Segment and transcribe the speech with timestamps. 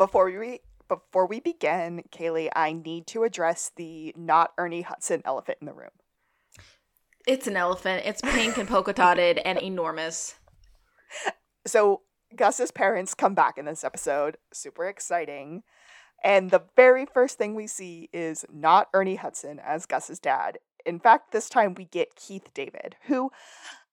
[0.00, 5.58] before we before we begin, Kaylee, I need to address the not Ernie Hudson elephant
[5.60, 5.90] in the room.
[7.28, 8.06] It's an elephant.
[8.06, 10.36] It's pink and polka dotted and enormous.
[11.66, 12.00] So
[12.34, 14.38] Gus's parents come back in this episode.
[14.52, 15.62] Super exciting.
[16.24, 20.58] And the very first thing we see is not Ernie Hudson as Gus's dad.
[20.86, 23.30] In fact, this time we get Keith David, who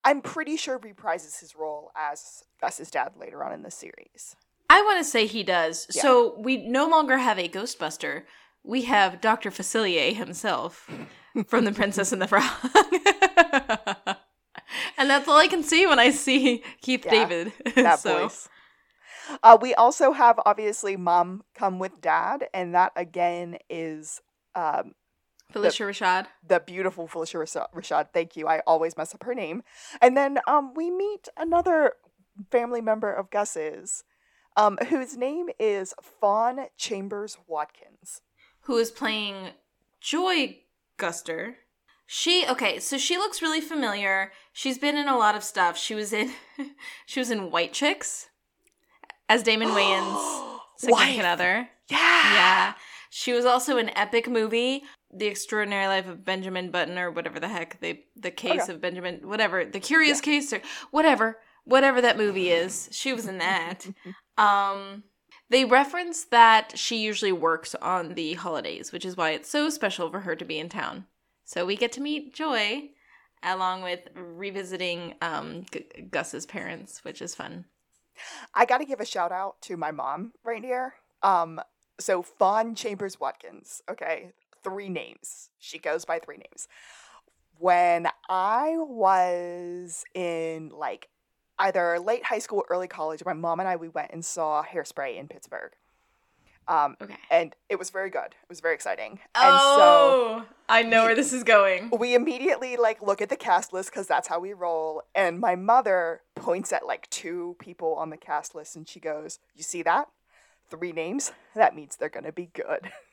[0.05, 4.37] I'm pretty sure reprises his role as Gus's dad later on in the series.
[4.69, 5.87] I want to say he does.
[5.93, 6.01] Yeah.
[6.01, 8.23] So we no longer have a Ghostbuster.
[8.63, 9.49] We have Dr.
[9.49, 10.89] Facilier himself
[11.47, 12.43] from The Princess and the Frog.
[14.97, 17.53] and that's all I can see when I see Keith Yeah, David.
[17.75, 18.49] That so voice.
[19.43, 24.21] Uh, we also have obviously mom come with dad, and that again is
[24.55, 24.93] um,
[25.53, 26.27] Phylicia Rashad.
[26.45, 28.07] the beautiful Phylicia Rashad.
[28.13, 28.47] Thank you.
[28.47, 29.63] I always mess up her name.
[30.01, 31.93] And then um, we meet another
[32.51, 34.03] family member of Gus's,
[34.57, 38.21] um, whose name is Faune Chambers Watkins.
[38.61, 39.51] who is playing
[40.01, 40.57] Joy
[40.97, 41.55] Guster.
[42.05, 44.31] She okay, so she looks really familiar.
[44.53, 45.77] She's been in a lot of stuff.
[45.77, 46.31] She was in
[47.05, 48.27] she was in White Chicks
[49.29, 51.25] as Damon Wayans' significant Wife.
[51.25, 51.69] other.
[51.89, 52.33] Yeah.
[52.33, 52.73] Yeah.
[53.09, 57.47] She was also in Epic Movie, The Extraordinary Life of Benjamin Button or whatever the
[57.47, 58.73] heck they the case Okay.
[58.73, 62.89] of Benjamin whatever, The Curious Case or whatever, whatever that movie is.
[62.91, 63.85] She was in that.
[64.37, 65.03] Um,
[65.49, 70.09] they reference that she usually works on the holidays, which is why it's so special
[70.09, 71.05] for her to be in town.
[71.45, 72.89] So we get to meet Joy
[73.43, 77.65] along with revisiting um, G- Gus's parents, which is fun.
[78.53, 80.95] I got to give a shout out to my mom right here.
[81.23, 81.61] Um,
[81.99, 83.81] so Faune Chambers Watkins.
[83.89, 84.31] Okay,
[84.63, 85.49] three names.
[85.59, 86.67] She goes by three names.
[87.59, 91.09] When I was in like
[91.59, 94.63] either late high school, or early college, my mom and I we went and saw
[94.63, 95.71] Hairspray in Pittsburgh.
[96.67, 97.15] Um, Okay.
[97.31, 98.25] and it was very good.
[98.25, 99.19] It was very exciting.
[99.35, 101.89] And so Oh, I know where this is going.
[101.97, 105.55] we immediately like look at the cast list because that's how we roll and my
[105.55, 109.81] mother points at like two people on the cast list and she goes you see
[109.81, 110.09] that
[110.69, 112.91] three names that means they're gonna be good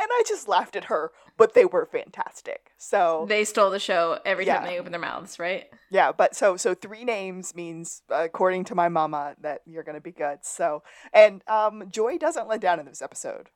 [0.00, 4.18] and i just laughed at her but they were fantastic so They stole the show
[4.24, 5.66] every time they open their mouths, right?
[5.90, 10.12] yeah but so so three names means according to my mama that you're gonna be
[10.12, 10.82] good so
[11.12, 13.50] and um joy doesn't let down in this episode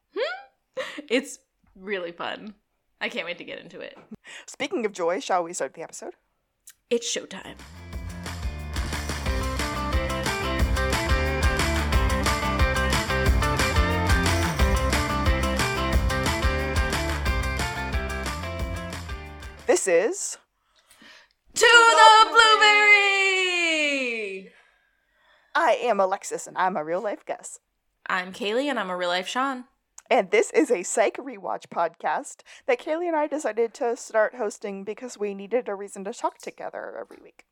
[1.08, 1.38] It's
[1.74, 2.54] really fun.
[3.00, 3.96] I can't wait to get into it.
[4.46, 6.14] speaking of joy shall we start the episode
[6.90, 7.56] It's showtime.
[19.70, 20.36] This is
[21.54, 22.90] To the blueberry!
[25.54, 27.60] i am alexis and i'm a real life Gus
[28.06, 29.66] I'm Kaylee and I'm a real life Shawn.
[30.10, 34.82] And this is a psych rewatch podcast that Kaylee and I decided to start hosting
[34.82, 37.44] because we needed a reason to talk together every week.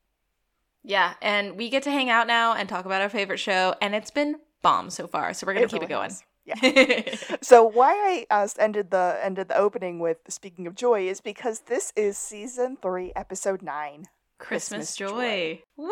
[0.82, 3.94] Yeah, and we get to hang out now and talk about our favorite show, and
[3.94, 6.10] it's been bomb so far, so we're gonna keep really it going.
[6.10, 6.24] has.
[6.62, 7.16] Yeah.
[7.42, 7.92] So why
[8.30, 12.16] I uh, ended the ended the opening with speaking of joy is because this is
[12.18, 14.06] season three, episode nine.
[14.38, 15.62] Christmas, Christmas joy.
[15.76, 15.90] Woo!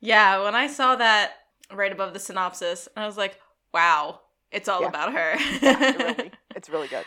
[0.00, 1.32] Yeah, when I saw that
[1.72, 3.38] right above the synopsis, I was like,
[3.72, 4.20] wow,
[4.50, 4.88] it's all Yeah.
[4.88, 5.34] about her.
[5.60, 7.04] Yeah, it really, it's really good.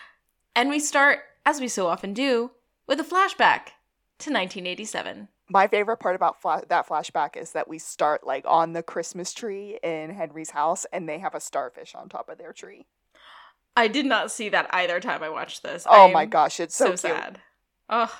[0.55, 2.51] and we start, as we so often do,
[2.88, 3.73] with a flashback
[4.19, 5.28] to 1987.
[5.49, 9.33] My favorite part about fla- that flashback is that we start like on the Christmas
[9.33, 12.85] tree in Henry's house, and they have a starfish on top of their tree.
[13.75, 15.85] I did not see that either time I watched this.
[15.89, 17.39] Oh I'm my gosh, it's so, so, sad.
[17.89, 18.13] Oh.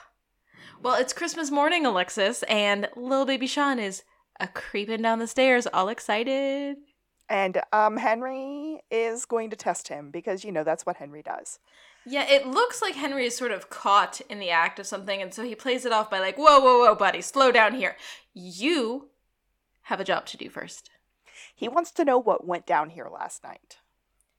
[0.82, 4.04] Well, it's Christmas morning, Alexis, and little baby Shawn is
[4.40, 6.78] a creeping down the stairs, all excited.
[7.28, 11.60] And um, Henry is going to test him because you know that's what Henry does.
[12.06, 15.34] Yeah, it looks like Henry is sort of caught in the act of something, and
[15.34, 17.96] so he plays it off by like, "Whoa, whoa, whoa, buddy, slow down here.
[18.34, 19.10] You
[19.84, 20.90] have a job to do first.
[21.56, 23.78] He wants to know what went down here last night.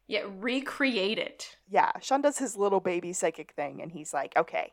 [0.07, 1.57] Yeah, recreate it.
[1.69, 4.73] Yeah, Shawn does his little baby psychic thing, and he's like, okay.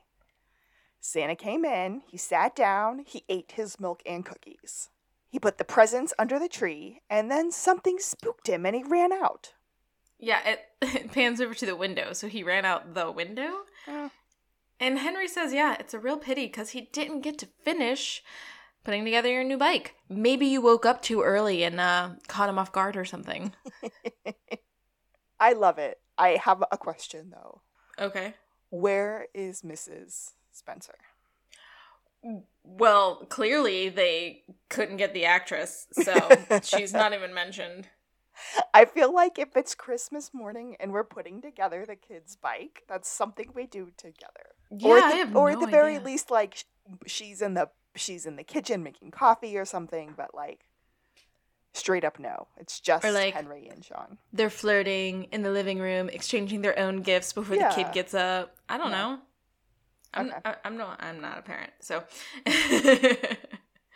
[1.00, 4.90] Santa came in, he sat down, he ate his milk and cookies.
[5.30, 9.12] He put the presents under the tree, and then something spooked him and he ran
[9.12, 9.54] out.
[10.20, 13.52] Yeah, it, it pans over to the window, so he ran out the window.
[13.88, 14.10] Uh,
[14.80, 18.24] And Henry says, yeah, it's a real pity because he didn't get to finish
[18.84, 19.96] putting together your new bike.
[20.08, 23.54] Maybe you woke up too early and uh, caught him off guard or something.
[25.40, 26.00] I love it.
[26.18, 27.62] I have a question though.
[28.00, 28.34] Okay.
[28.70, 30.32] Where is Mrs.
[30.52, 30.96] Spencer?
[32.64, 36.14] Well, clearly they couldn't get the actress, so
[36.64, 37.88] she's not even mentioned.
[38.74, 43.10] I feel like if it's Christmas morning and we're putting together the kids' bike, that's
[43.10, 44.56] something we do together.
[44.72, 46.06] Yeah, or at I the, have or no at the very idea.
[46.06, 46.66] least, like
[47.06, 50.14] she's in the she's in the kitchen making coffee or something.
[50.16, 50.66] But like,
[51.74, 52.48] straight up, no.
[52.58, 54.18] It's just Or, like- Henry and Shawn.
[54.34, 58.56] They're flirting in the living room, exchanging their own gifts before the kid gets up.
[58.70, 58.98] I don't Yeah.
[59.02, 59.20] know.
[60.14, 60.38] I'm, Okay.
[60.46, 61.04] I, I'm not.
[61.04, 62.04] I'm not a parent, so.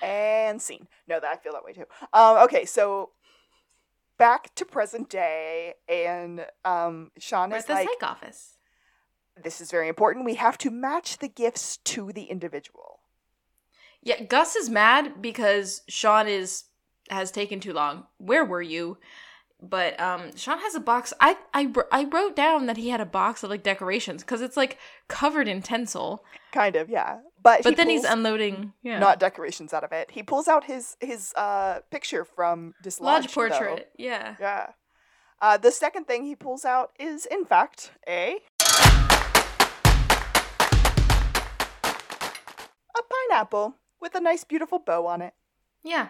[0.02, 0.88] And scene.
[1.08, 1.86] No, that I feel that way too.
[2.12, 3.12] Um, okay, so
[4.22, 8.56] back to present day, and um, Shawn Where's is the like, psych office?
[9.44, 10.26] "This is very important.
[10.26, 13.00] We have to match the gifts to the individual."
[14.04, 16.66] Yeah, Gus is mad because Shawn is
[17.10, 18.06] has taken too long.
[18.20, 19.00] Where were you?
[19.60, 21.14] But um Shawn has a box.
[21.20, 24.58] I I I wrote down that he had a box of like decorations because it's
[24.58, 24.78] like
[25.08, 26.24] covered in tinsel.
[26.52, 27.22] Kind of, yeah.
[27.44, 28.74] But But he then he's unloading.
[28.84, 30.12] Yeah, not decorations out of it.
[30.12, 33.34] He pulls out his his uh picture from lodge dislodged though.
[33.50, 33.92] portrait.
[33.98, 34.36] Yeah.
[34.40, 34.68] Yeah.
[35.42, 38.38] Uh, the second thing he pulls out is, in fact, a
[42.96, 45.34] a pineapple with a nice, beautiful bow on it.
[45.84, 46.10] Yeah.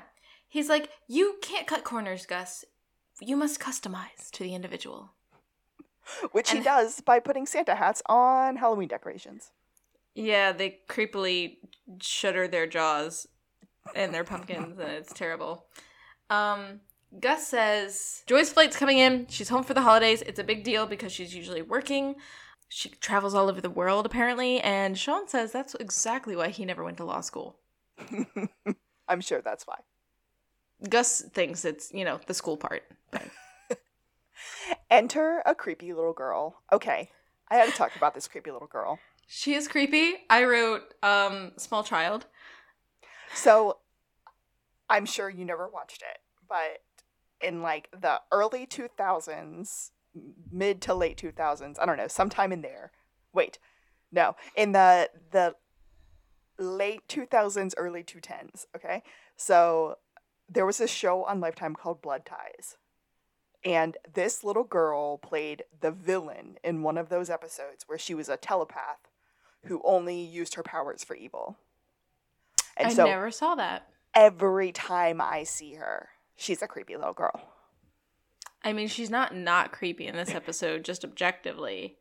[0.49, 2.65] He's like, you can't cut corners, Gus.
[3.21, 5.11] You must customize to the individual.
[6.31, 9.51] which he does by putting Santa hats on Halloween decorations.
[10.15, 11.57] Yeah, they creepily
[12.01, 13.27] shudder their jaws
[13.95, 15.65] and their pumpkins, and it's terrible.
[16.29, 16.81] Um,
[17.19, 19.27] Gus says Joy's flight's coming in.
[19.29, 20.21] She's home for the holidays.
[20.21, 22.15] It's a big deal because she's usually working.
[22.69, 24.61] She travels all over the world, apparently.
[24.61, 27.57] And Shawn says that's exactly why he never went to law school.
[29.09, 29.79] I'm sure that's why.
[30.89, 32.83] Gus thinks it's, you know, the school part.
[33.11, 33.23] But
[34.89, 36.61] Enter a creepy little girl.
[36.71, 37.09] Okay,
[37.49, 38.99] I had to talk about this creepy little girl.
[39.33, 40.15] She is creepy.
[40.29, 42.25] I wrote um small child.
[43.33, 43.77] So,
[44.89, 46.17] I'm sure you never watched it,
[46.49, 46.83] but
[47.39, 49.91] in like the early 2000s,
[50.51, 52.91] mid to late 2000s, I don't know, sometime in there.
[53.31, 53.57] Wait,
[54.11, 55.55] no, in the the
[56.59, 58.65] late 2000s, early 2010s.
[58.75, 59.01] Okay,
[59.37, 59.95] so
[60.49, 62.75] there was a show on Lifetime called Blood Ties.
[63.63, 68.27] And this little girl played the villain in one of those episodes where she was
[68.27, 69.10] a telepath
[69.65, 71.57] who only used her powers for evil.
[72.77, 73.87] And I so never saw that.
[74.15, 77.41] every time I see her, she's a creepy little girl.
[78.63, 81.97] I mean, she's not not creepy in this episode, just objectively,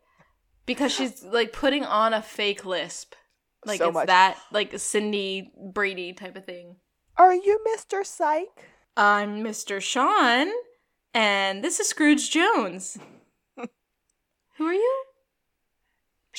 [0.66, 3.14] because she's like putting on a fake lisp,
[3.64, 4.06] like So it's much.
[4.08, 6.76] that like Cindy Brady type of thing.
[7.16, 8.04] Are you Mr.
[8.06, 8.68] Psych?
[8.96, 9.80] I'm Mr.
[9.80, 10.50] Shawn,
[11.14, 12.98] and this is Scrooge Jones.
[13.56, 15.02] Who are you?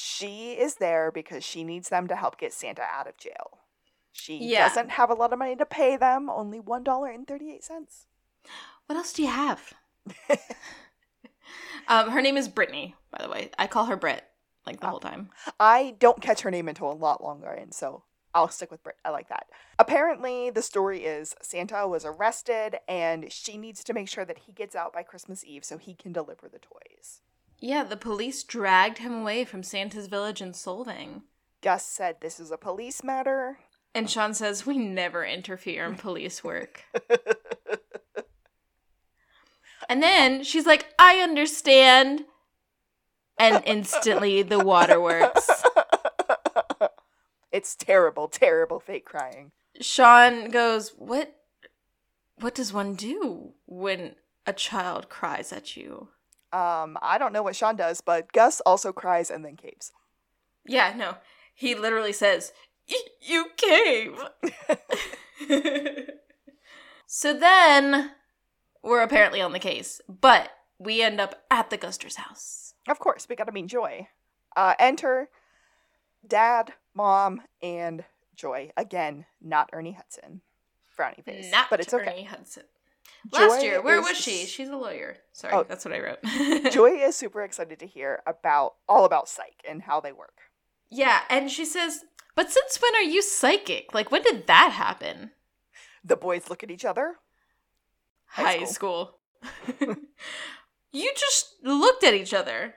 [0.02, 3.60] She is there because she needs them to help get Santa out of jail.
[4.12, 4.68] She Yeah.
[4.68, 8.08] doesn't have a lot of money to pay them, only $1.38.
[8.88, 9.74] What else do you have?
[11.88, 13.52] um, her name is Brittany, by the way.
[13.58, 14.24] I call her Brit
[14.66, 14.92] like the Oh.
[14.92, 15.30] whole time.
[15.60, 18.04] I don't catch her name until a lot longer, and so
[18.34, 18.98] I'll stick with Brit.
[19.06, 19.48] I like that.
[19.80, 24.52] Apparently, the story is Santa was arrested, and she needs to make sure that he
[24.52, 27.22] gets out by Christmas Eve so he can deliver the toys.
[27.62, 31.22] Yeah, the police dragged him away from Santa's village in Solvang.
[31.62, 33.60] Gus said this is a police matter.
[33.94, 36.86] And Shawn says, We never interfere in police work.
[39.88, 42.26] and then she's like, I understand.
[43.38, 45.48] And instantly the waterworks.
[47.52, 49.52] it's terrible, terrible fake crying.
[49.80, 51.36] Shawn goes, What
[52.38, 54.16] what does one do when
[54.48, 56.08] a child cries at you?
[56.54, 59.92] Um, I don't know what Shawn does, but Gus also cries and then caves.
[60.66, 61.16] Yeah, no.
[61.54, 62.52] He literally says,
[63.22, 64.20] You cave.
[67.08, 68.12] so then
[68.84, 72.74] we're apparently on the case, but we end up at the Guster's house.
[72.88, 74.08] Of course, we gotta meet Joy.
[74.56, 75.30] Uh, enter
[76.28, 78.04] Dad, Mom, and
[78.36, 78.72] Joy.
[78.76, 80.42] Again, not Ernie Hudson.
[80.98, 81.52] Frowny face.
[81.52, 82.12] Not but it's okay.
[82.12, 82.64] Ernie Hudson.
[83.32, 84.46] Last Joy year, where is- was she?
[84.46, 85.18] She's a lawyer.
[85.34, 85.64] Sorry, Oh.
[85.64, 86.24] that's what I wrote.
[86.72, 90.40] Joy is super excited to hear about all about psych and how they work.
[90.90, 92.04] yeah, and she says,
[92.36, 93.94] "But since when are you psychic?
[93.94, 95.32] Like, when did that happen?"
[96.04, 97.18] The boys look at each other.
[98.26, 99.20] High High school.
[99.80, 99.96] school.
[100.92, 102.76] you just looked at each other.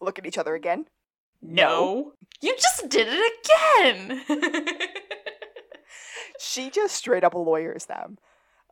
[0.00, 0.86] Look at each other again.
[1.40, 2.12] No.
[2.40, 4.68] You just did it again.
[6.38, 8.18] She just straight up lawyers them.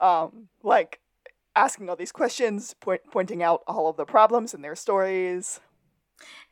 [0.00, 1.00] Um, like
[1.56, 5.60] asking all these questions, point, pointing out all of the problems in their stories.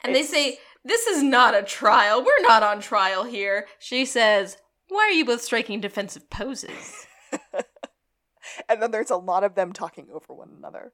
[0.02, 2.24] and they say, This is not a trial.
[2.24, 3.66] We're not on trial here.
[3.78, 4.56] She says,
[4.88, 7.06] Why are you both striking defensive poses?
[8.68, 10.92] And then there's a lot of them talking over one another.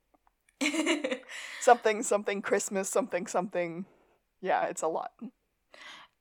[1.61, 3.87] something something Christmas, something something.
[4.40, 5.12] Yeah, it's a lot.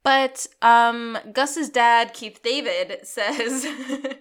[0.04, 3.66] But um Gus's dad, Keith David, says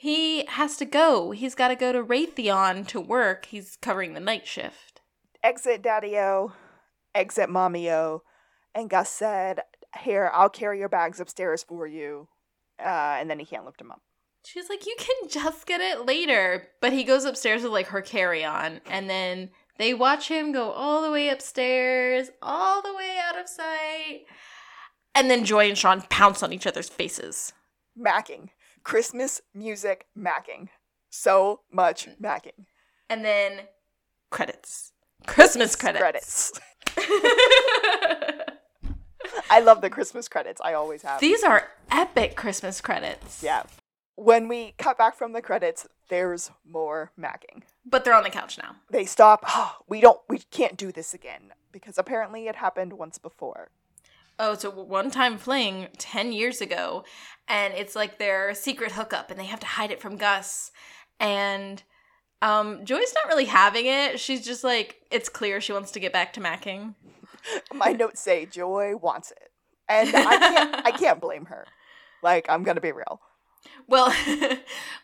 [0.00, 1.32] he has to go.
[1.32, 3.46] He's got to go to Raytheon to work.
[3.46, 5.00] He's covering the night shift.
[5.42, 6.52] Exit Daddy-O,
[7.16, 8.22] exit Mommy-O,
[8.76, 9.62] and Gus said,
[10.02, 12.28] Here, I'll carry your bags upstairs for you.
[12.78, 14.00] Uh, and then he can't lift them up.
[14.44, 16.68] She's like, You can just get it later.
[16.80, 18.80] But he goes upstairs with like her carry on.
[18.86, 23.48] And then they watch him go all the way upstairs, all the way out of
[23.48, 24.26] sight.
[25.12, 27.52] And then Joy and Shawn pounce on each other's faces.
[28.00, 28.50] Macking.
[28.88, 30.70] Christmas music macking.
[31.10, 32.18] So much mm.
[32.18, 32.64] macking.
[33.10, 33.64] And then
[34.30, 34.92] credits.
[35.26, 36.52] Christmas credits.
[36.94, 36.96] Credits.
[39.50, 40.58] I love the Christmas credits.
[40.64, 41.20] I always have.
[41.20, 43.42] These are epic Christmas credits.
[43.42, 43.64] Yeah.
[44.16, 47.64] When we cut back from the credits, there's more macking.
[47.84, 48.76] But they're on the couch now.
[48.90, 49.44] They stop.
[49.48, 50.18] Oh, we don't.
[50.30, 53.68] We can't do this again because apparently it happened once before.
[54.38, 57.04] Oh, it's a one time fling 10 years ago.
[57.48, 60.70] And it's like their secret hookup and they have to hide it from Gus.
[61.18, 61.82] And
[62.42, 64.20] um, Joy's not really having it.
[64.20, 66.94] She's just like, it's clear she wants to get back to macking.
[67.72, 69.50] My notes say Joy wants it.
[69.88, 71.66] And I can't I can't blame her.
[72.22, 73.20] Like, I'm gonna be real.
[73.86, 74.14] Well,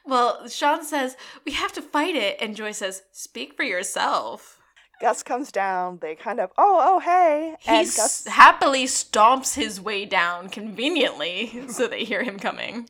[0.04, 4.60] well, Shawn says we have to fight it, and Joy says, "Speak for yourself."
[5.00, 5.98] Gus comes down.
[6.00, 7.56] They kind of, oh, oh, hey.
[7.60, 12.88] He And s- Gus, happily stomps his way down conveniently so they hear him coming.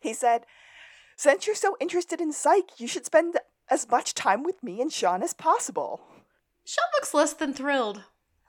[0.00, 0.46] he said,
[1.16, 3.38] since you're so interested in psych, you should spend
[3.70, 6.00] as much time with me and Shawn as possible.
[6.64, 8.02] Shawn looks less than thrilled.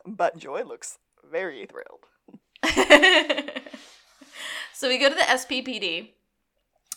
[0.06, 1.00] But Joy looks
[1.32, 2.06] very thrilled.
[4.74, 6.10] so we go to the SBPD,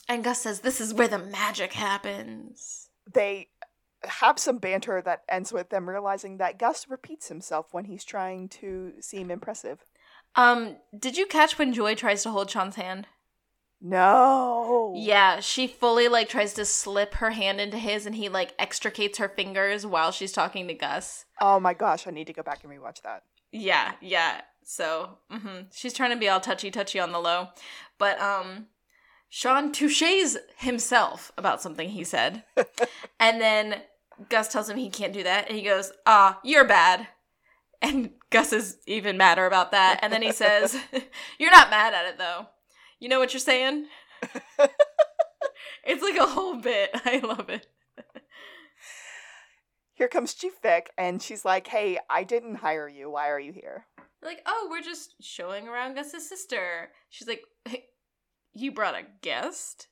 [0.09, 2.89] and Gus says, This is where the magic happens.
[3.12, 3.49] They
[4.04, 8.49] have some banter that ends with them realizing that Gus repeats himself when he's trying
[8.49, 9.85] to seem impressive.
[10.37, 13.07] Um, did you catch when Joy tries to hold Shawn's hand?
[13.80, 14.92] No.
[14.97, 19.19] Yeah, she fully like tries to slip her hand into his and he like extricates
[19.19, 21.25] her fingers while she's talking to Gus.
[21.40, 23.23] Oh my gosh, I need to go back and rewatch that.
[23.52, 24.42] Yeah, yeah.
[24.62, 27.49] So, hmm she's trying to be all touchy touchy on the low.
[27.99, 28.66] But um
[29.33, 32.43] Shawn touches himself about something he said.
[33.21, 33.83] and then
[34.29, 37.07] Gus tells him he can't do that and he goes, "Ah, you're bad."
[37.81, 40.01] And Gus is even madder about that.
[40.03, 40.77] And then he says,
[41.39, 42.49] "You're not mad at it though.
[42.99, 43.87] You know what you're saying?"
[45.85, 46.91] it's like a whole bit.
[46.93, 47.69] I love it.
[49.95, 53.11] Here comes Chief Vic, and she's like, hey, I didn't hire you.
[53.11, 53.87] Why are you here?
[54.23, 57.90] Like, "Oh, we're just showing around Gus's sister." She's like, "Hey,
[58.54, 59.88] "You brought a guest?"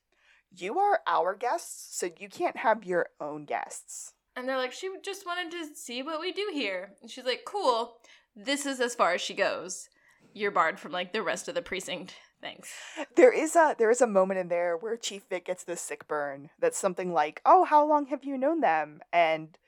[0.50, 4.14] You are our guests, so you can't have your own guests.
[4.34, 6.92] And they're like, she just wanted to see what we do here.
[7.02, 7.98] And she's like, cool.
[8.34, 9.88] This is as far as she goes.
[10.32, 12.14] You're barred from like the rest of the precinct.
[12.40, 12.72] Thanks.
[13.16, 16.06] There is a there is a moment in there where Chief Vic gets this sick
[16.06, 16.50] burn.
[16.60, 19.58] That's something like, "Oh, how long have you known them?" And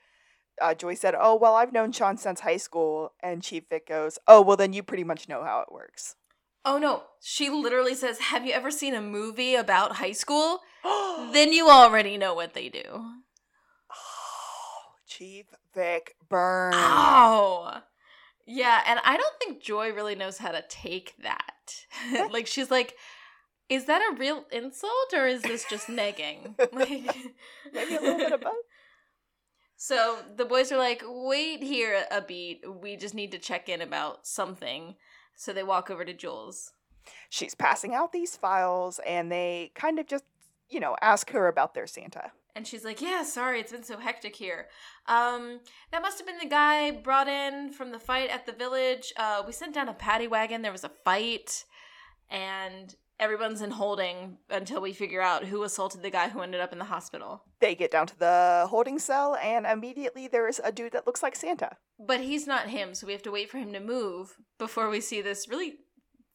[0.62, 4.20] uh, Joy said, "Oh, well, I've known Shawn since high school." And Chief Vic goes,
[4.28, 6.14] "Oh, well, then you pretty much know how it works."
[6.64, 10.60] Oh no, she literally says, Have you ever seen a movie about high school?
[11.32, 12.82] then you already know what they do.
[12.90, 13.14] oh,
[15.06, 16.74] Chief Vic burn.
[16.74, 17.82] Ow.
[18.46, 21.86] Yeah, and I don't think Joy really knows how to take that.
[22.32, 22.94] like she's like,
[23.68, 26.58] is that a real insult or is this just negging?
[26.58, 27.16] Like
[27.72, 28.52] Maybe a little bit of both.
[29.82, 32.60] So the boys are like, wait here a beat.
[32.82, 34.96] We just need to check in about something.
[35.36, 36.72] So they walk over to Jules.
[37.28, 40.24] She's passing out these files, and they kind of just,
[40.68, 42.32] you know, ask her about their Santa.
[42.54, 44.68] And she's like, yeah, sorry, it's been so hectic here.
[45.06, 45.60] Um,
[45.92, 49.12] that must have been the guy brought in from the fight at the village.
[49.16, 50.62] Uh, we sent down a paddy wagon.
[50.62, 51.64] There was a fight,
[52.28, 56.72] and everyone's in holding until we figure out who assaulted the guy who ended up
[56.72, 57.44] in the hospital.
[57.60, 61.36] They get down to the holding cell, and immediately there's a dude that looks like
[61.36, 61.76] Santa.
[61.98, 65.00] But he's not him, so we have to wait for him to move before we
[65.00, 65.74] see this really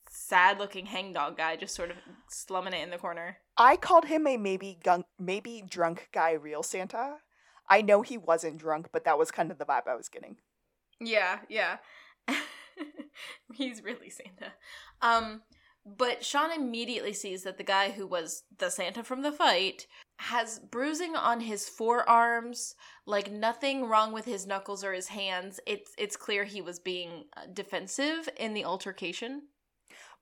[0.09, 1.97] sad looking hangdog guy just sort of
[2.29, 3.37] slumming it in the corner.
[3.57, 7.17] I called him a maybe gun- maybe drunk guy, real Santa.
[7.67, 10.37] I know he wasn't drunk, but that was kind of the vibe I was getting.
[11.01, 11.77] Yeah, yeah.
[13.53, 14.53] He's really Santa.
[15.01, 15.41] Um,
[15.85, 19.85] but Shawn immediately sees that the guy who was the Santa from the fight
[20.17, 22.75] has bruising on his forearms,
[23.05, 25.59] like nothing wrong with his knuckles or his hands.
[25.67, 29.43] It's it's clear he was being uh, defensive in the altercation.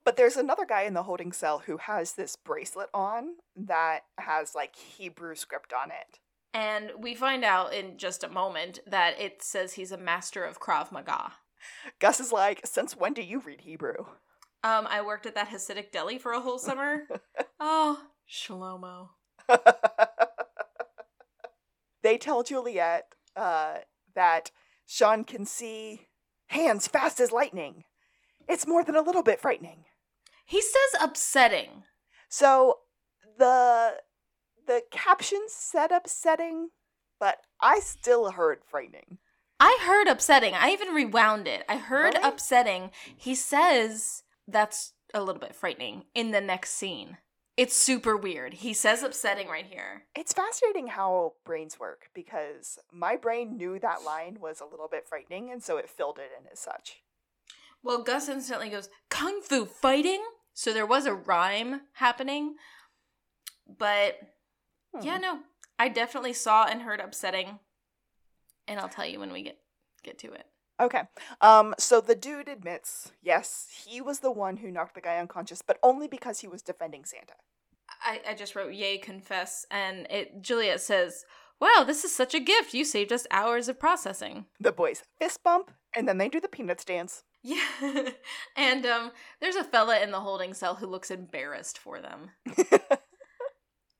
[0.04, 4.54] But there's another guy in the holding cell who has this bracelet on that has
[4.54, 6.18] like Hebrew script on it.
[6.52, 10.60] And we find out in just a moment that it says he's a master of
[10.60, 11.32] Krav Maga.
[11.98, 14.04] Gus is like, since when do you read Hebrew?
[14.64, 17.02] Um, I worked at that Hasidic deli for a whole summer.
[17.60, 19.10] oh, Shlomo.
[22.02, 23.04] they tell Juliet
[23.36, 23.74] uh,
[24.14, 24.50] that
[24.86, 26.08] Shawn can see
[26.46, 27.84] hands fast as lightning.
[28.48, 29.84] It's more than a little bit frightening.
[30.46, 31.84] He says upsetting.
[32.30, 32.78] So
[33.38, 33.96] the
[34.66, 36.70] the caption said upsetting,
[37.20, 39.18] but I still heard frightening.
[39.60, 40.54] I heard upsetting.
[40.54, 41.64] I even rewound it.
[41.68, 42.28] I heard Really?
[42.28, 42.90] upsetting.
[43.16, 47.18] He says that's a little bit frightening in the next scene.
[47.56, 48.54] It's super weird.
[48.54, 50.06] He says upsetting right here.
[50.16, 55.06] It's fascinating how brains work because my brain knew that line was a little bit
[55.08, 57.02] frightening, and so it filled it in as such.
[57.82, 60.22] Well, Gus instantly goes, Kung Fu fighting?
[60.52, 62.54] So there was a rhyme happening.
[63.66, 64.18] But
[65.00, 65.22] yeah, Hmm.
[65.22, 65.38] no.
[65.78, 67.58] I definitely saw and heard upsetting.
[68.66, 69.58] And I'll tell you when we get
[70.02, 70.46] get to it.
[70.80, 71.02] Okay.
[71.40, 71.74] Um.
[71.78, 75.78] So the dude admits, yes, he was the one who knocked the guy unconscious, but
[75.82, 77.34] only because he was defending Santa.
[78.02, 81.24] I, I just wrote yay confess and it Juliet says,
[81.60, 82.74] Wow, this is such a gift.
[82.74, 84.46] You saved us hours of processing.
[84.60, 87.22] The boys fist bump, and then they do the peanuts dance.
[87.42, 87.62] Yeah.
[88.56, 92.30] and um there's a fella in the holding cell who looks embarrassed for them.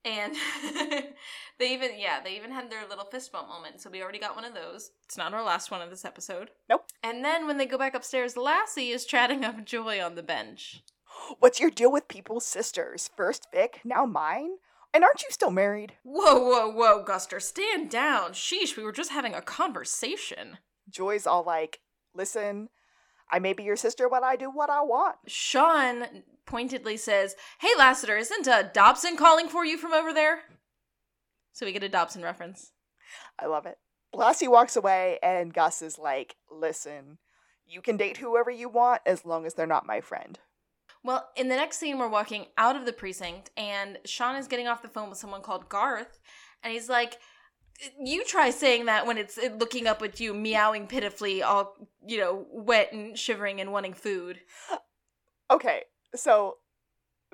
[0.04, 0.34] And
[1.58, 3.80] they even yeah, they even had their little fist bump moment.
[3.80, 4.90] So we already got one of those.
[5.04, 6.50] It's not our last one of this episode.
[6.68, 6.86] Nope.
[7.02, 10.82] And then when they go back upstairs, Lassie is chatting up Joy on the bench.
[11.38, 13.10] What's your deal with people's sisters?
[13.16, 14.56] First Vic, now mine?
[14.92, 15.94] And aren't you still married?
[16.04, 18.32] Whoa, whoa, whoa, Guster, stand down.
[18.32, 20.58] Sheesh, we were just having a conversation.
[20.88, 21.80] Joy's all like,
[22.14, 22.68] listen,
[23.30, 25.16] I may be your sister, but I do what I want.
[25.26, 30.42] Shawn pointedly says, Hey Lassiter, isn't uh, Dobson calling for you from over there?
[31.52, 32.72] So we get a Dobson reference.
[33.38, 33.78] I love it.
[34.12, 37.18] Lassie walks away, and Gus is like, listen,
[37.66, 40.38] you can date whoever you want as long as they're not my friend.
[41.02, 44.66] Well, in the next scene, we're walking out of the precinct, and Shawn is getting
[44.66, 46.20] off the phone with someone called Garth,
[46.62, 47.18] and he's like,
[48.00, 52.46] "You try saying that when it's looking up at you, meowing pitifully, all you know,
[52.50, 54.40] wet and shivering and wanting food."
[55.50, 55.82] Okay,
[56.14, 56.58] so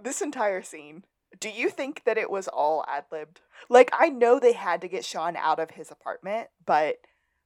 [0.02, 1.04] this entire scene,
[1.38, 3.40] do you think that it was all ad libbed?
[3.68, 6.96] Like, I know they had to get Shawn out of his apartment, but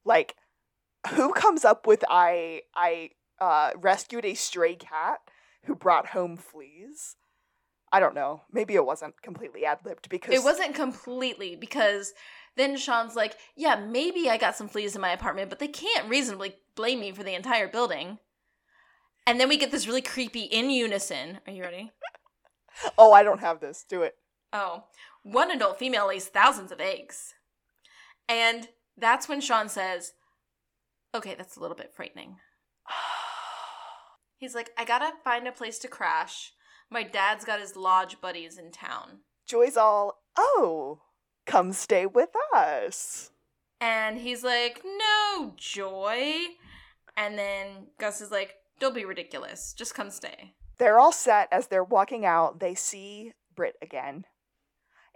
[0.03, 0.35] like,
[1.11, 5.19] who comes up with I I uh, rescued a stray cat
[5.65, 7.15] who brought home fleas?
[7.91, 8.41] I don't know.
[8.51, 12.13] Maybe it wasn't completely ad libbed because It wasn't completely because
[12.55, 16.09] then Shawn's like, "Yeah, maybe I got some fleas in my apartment, but they can't
[16.09, 18.19] reasonably blame me for the entire building."
[19.27, 21.39] And then we get this really creepy in unison.
[21.47, 21.91] Are you ready?
[22.97, 23.85] Oh, I don't have this.
[23.87, 24.15] Do it.
[24.51, 24.83] Oh,
[25.23, 27.33] one adult female lays thousands of eggs.
[28.27, 30.11] And that's when Shawn says,
[31.13, 32.37] Okay, that's a little bit frightening.
[34.37, 36.51] He's like, I gotta find a place to crash.
[36.89, 39.19] My dad's got his lodge buddies in town.
[39.47, 40.99] Joy's all, oh,
[41.45, 43.31] come stay with us.
[43.81, 46.33] And he's like, No, Joy.
[47.17, 49.73] And then Gus is like, Don't be ridiculous.
[49.73, 50.53] Just come stay.
[50.77, 52.59] They're all set as they're walking out.
[52.59, 54.25] They see Britt again.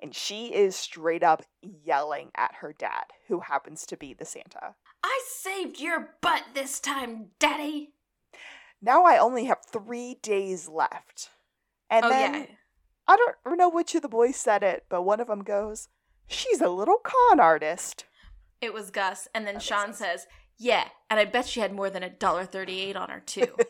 [0.02, 4.76] And she is straight up yelling at her dad, who happens to be the Santa.
[5.04, 7.92] I saved your butt this time, Daddy.
[8.82, 11.32] Now I only have three days left.
[11.90, 12.46] And oh, then yeah.
[13.08, 15.90] I don't know which of the boys said it, but one of them goes,
[16.30, 18.06] She's a little con artist.
[18.62, 19.28] It was Gus.
[19.34, 22.46] And then That Shawn says, Yeah, and I bet she had more than a dollar
[22.46, 23.48] thirty-eight on her, too.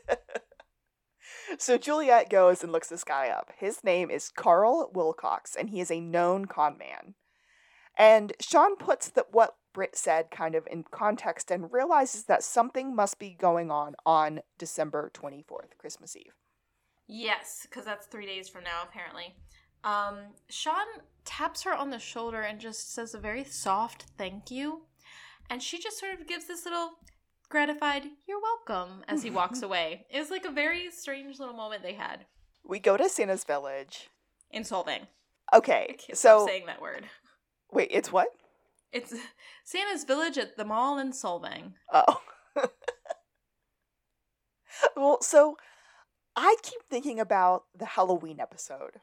[1.57, 3.51] So Juliet goes and looks this guy up.
[3.57, 7.15] His name is Carl Wilcox, and he is a known con man.
[7.97, 12.95] And Shawn puts that what Britt said kind of in context and realizes that something
[12.95, 16.33] must be going on on December 24th, Christmas Eve.
[17.07, 19.35] yes, because that's three days from now, apparently.
[19.83, 20.17] Um,
[20.49, 20.85] Shawn
[21.25, 24.81] taps her on the shoulder and just says a very soft thank you.
[25.49, 26.91] And she just sort of gives this little
[27.49, 30.05] gratified, you're welcome, as he walks away.
[30.09, 32.25] It was like a very strange little moment they had
[32.63, 34.09] We go to Santa's village.
[34.51, 35.07] in Solvang.
[35.53, 37.05] Okay, so saying that word.
[37.71, 38.27] wait, it's what?
[38.91, 39.13] It's
[39.63, 41.73] Santa's village at the mall in Solvang.
[41.91, 42.21] Oh.
[44.95, 45.57] well, so
[46.35, 48.99] I keep thinking about the Halloween episode,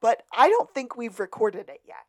[0.00, 2.04] but I don't think we've recorded it yet.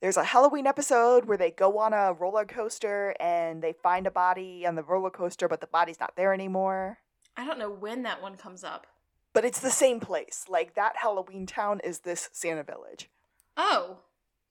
[0.00, 4.10] There's a Halloween episode where they go on a roller coaster and they find a
[4.10, 6.98] body on the roller coaster, but the body's not there anymore.
[7.36, 8.86] I don't know when that one comes up.
[9.32, 10.44] But it's the same place.
[10.48, 13.08] Like that Halloween town is this Santa village.
[13.56, 14.00] Oh.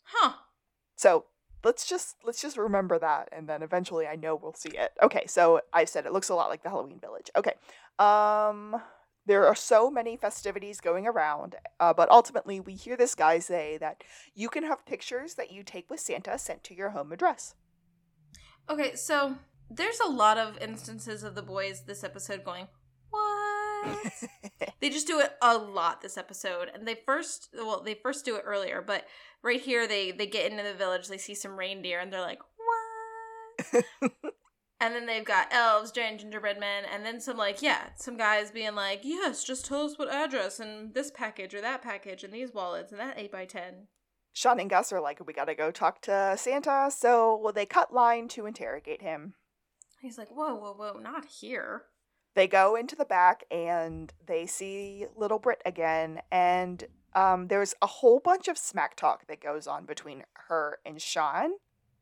[0.06, 0.34] Huh.
[0.96, 1.26] So
[1.64, 4.92] let's just let's just remember that and then eventually I know we'll see it.
[5.02, 7.30] Okay, so I said it looks a lot like the Halloween Village.
[7.36, 7.54] Okay.
[8.00, 8.82] Um
[9.26, 13.78] there are so many festivities going around, uh, but ultimately we hear this guy say
[13.78, 14.04] that
[14.36, 17.56] you can have pictures that you take with Santa sent to your home address.
[18.70, 19.36] Okay, so
[19.70, 22.68] there's a lot of instances of the boys this episode going,
[23.10, 24.12] "What?"
[24.80, 28.36] they just do it a lot this episode, and they first, well, they first do
[28.36, 29.06] it earlier, but
[29.42, 32.40] right here they they get into the village, they see some reindeer, and they're like,
[33.72, 33.86] "What?"
[34.84, 38.52] and then they've got elves, giant gingerbread men, and then some like, yeah, some guys
[38.52, 42.34] being like, "Yes, just tell us what address and this package or that package and
[42.34, 43.88] these wallets and that eight by 10
[44.34, 48.28] Shawn and Gus are like, we gotta go talk to Santa, so they cut line
[48.30, 49.36] to interrogate him.
[50.02, 51.84] He's like, "Whoa, whoa, whoa, not here."
[52.36, 56.84] They go into the back and they see little Brit again, and
[57.16, 61.54] um, there's a whole bunch of smack talk that goes on between her and Shawn.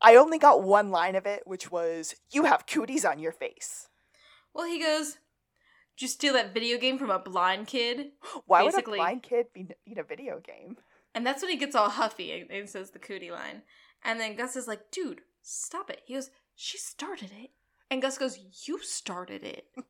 [0.02, 3.88] I only got one line of it, which was, You have cooties on your face.
[4.52, 5.12] Well, he goes,
[5.96, 8.10] Did you steal that video game from a blind kid?
[8.46, 10.76] Why Basically- would a blind kid be need a video game?
[11.14, 13.62] And that's when he gets all huffy and, and says the cootie line.
[14.04, 16.00] And then Gus is like, Dude, stop it.
[16.04, 17.50] He goes, She started it.
[17.90, 19.66] And Gus goes, You started it.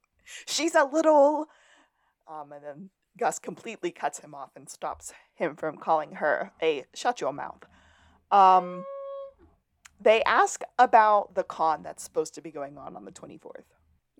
[0.46, 1.46] She's a little.
[2.28, 6.84] Um, and then Gus completely cuts him off and stops him from calling her a
[6.94, 7.64] shut your mouth.
[8.30, 8.84] Um,
[10.02, 13.64] they ask about the con that's supposed to be going on on the 24th.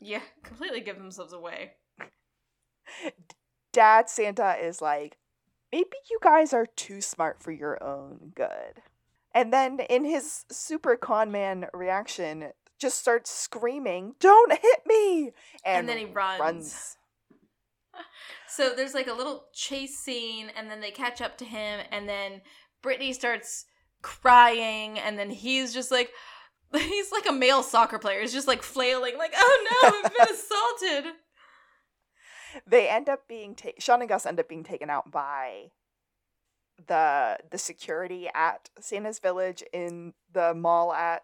[0.01, 1.73] Yeah, completely give themselves away.
[3.73, 5.17] Dad Santa is like,
[5.73, 8.83] maybe you guys are too smart for your own good.
[9.35, 15.31] And then in his super con man reaction, just starts screaming, Don't hit me!
[15.65, 16.41] And, then he runs.
[16.41, 16.97] runs.
[18.49, 22.07] So there's like a little chase scene, and then they catch up to him, and
[22.07, 22.43] then
[22.83, 23.65] Brittany starts
[24.03, 26.11] crying, and then he's just like,
[26.73, 28.21] he's like a male soccer player.
[28.21, 31.15] He's just like flailing, like, oh no, I've been assaulted.
[32.67, 35.71] They end up being ta- Shawn and Gus end up being taken out by
[36.87, 41.23] the the security at Santa's Village in the mall at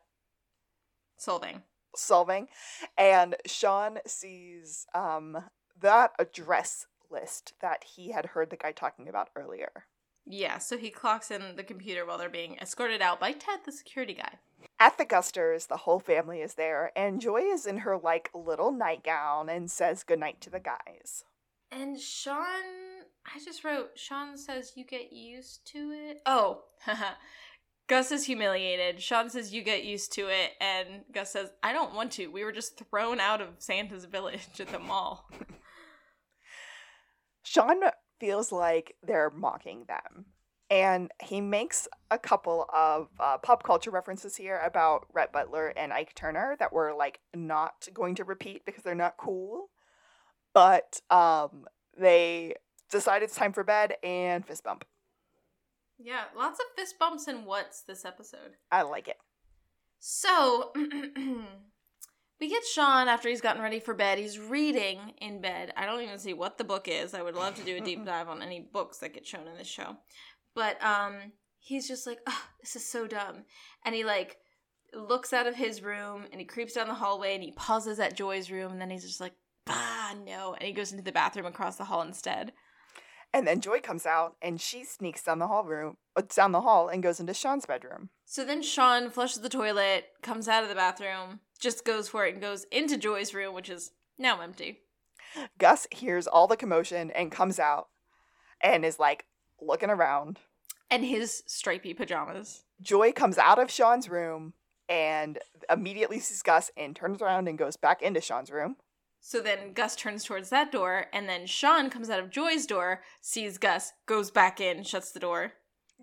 [1.16, 1.62] Solving.
[1.96, 2.48] Solving,
[2.96, 5.44] and Shawn sees um
[5.80, 9.86] that address list that he had heard the guy talking about earlier.
[10.30, 13.72] Yeah, so he clocks in the computer while they're being escorted out by Ted, the
[13.72, 14.34] security guy.
[14.78, 18.70] At the Gusters, the whole family is there, and Joy is in her like little
[18.70, 21.24] nightgown and says goodnight to the guys.
[21.72, 22.44] And Shawn,
[23.26, 26.20] I just wrote, Shawn says you get used to it.
[26.26, 26.64] Oh.
[27.88, 29.00] Gus is humiliated.
[29.00, 30.50] Shawn says you get used to it.
[30.60, 32.26] And Gus says, I don't want to.
[32.26, 35.30] We were just thrown out of Santa's village at the mall.
[37.42, 37.80] Shawn
[38.18, 40.26] feels like they're mocking them.
[40.70, 45.92] And he makes a couple of uh, pop culture references here about Rhett Butler and
[45.92, 49.70] Ike Turner that we're like not going to repeat because they're not cool.
[50.52, 52.54] But um, they
[52.90, 54.84] decide it's time for bed and fist bump.
[55.98, 58.56] Yeah, lots of fist bumps and what's this episode.
[58.70, 59.16] I like it.
[59.98, 60.72] So,
[62.40, 64.18] we get Shawn after he's gotten ready for bed.
[64.18, 65.72] He's reading in bed.
[65.76, 67.14] I don't even see what the book is.
[67.14, 69.56] I would love to do a deep dive on any books that get shown in
[69.56, 69.96] this show.
[70.54, 73.44] But um he's just like, oh, this is so dumb.
[73.84, 74.38] And he like
[74.94, 78.16] looks out of his room and he creeps down the hallway and he pauses at
[78.16, 79.34] Joy's room and then he's just like,
[79.66, 80.54] ah, no.
[80.54, 82.52] And he goes into the bathroom across the hall instead.
[83.34, 86.62] And then Joy comes out and she sneaks down the hall room, uh, down the
[86.62, 88.08] hall, and goes into Shawn's bedroom.
[88.24, 92.34] So then Shawn flushes the toilet, comes out of the bathroom, just goes for it
[92.34, 94.80] and goes into Joy's room, which is now empty.
[95.58, 97.88] Gus hears all the commotion and comes out
[98.60, 99.26] and is like
[99.60, 100.38] looking around.
[100.90, 102.64] And his stripy pajamas.
[102.80, 104.54] Joy comes out of Shawn's room
[104.88, 108.76] and immediately sees Gus and turns around and goes back into Shawn's room.
[109.20, 113.02] So then Gus turns towards that door, and then Shawn comes out of Joy's door,
[113.20, 115.52] sees Gus, goes back in, shuts the door.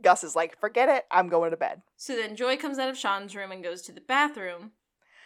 [0.01, 1.81] Gus is like, forget it, I'm going to bed.
[1.95, 4.73] So then Joy comes out of Shawn's room and goes to the bathroom,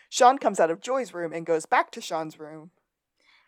[0.09, 2.71] Shawn comes out of Joy's room and goes back to Shawn's room.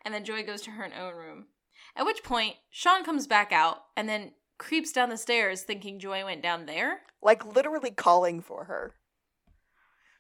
[0.04, 1.48] and then Joy goes to her own room.
[1.96, 6.24] At which point, Shawn comes back out and then creeps down the stairs thinking Joy
[6.24, 7.02] went down there.
[7.22, 8.96] Like literally calling for her.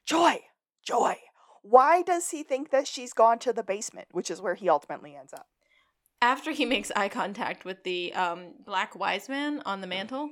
[0.06, 0.40] Joy!
[0.84, 1.16] Joy!
[1.62, 5.16] Why does he think that she's gone to the basement, which is where he ultimately
[5.16, 5.48] ends up?
[6.22, 10.32] After he makes eye contact with the um, black wise man on the mantle.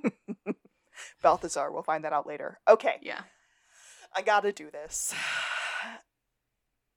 [1.21, 2.59] Balthazar, we'll find that out later.
[2.67, 3.21] Okay, yeah.
[4.15, 5.13] I gotta do this.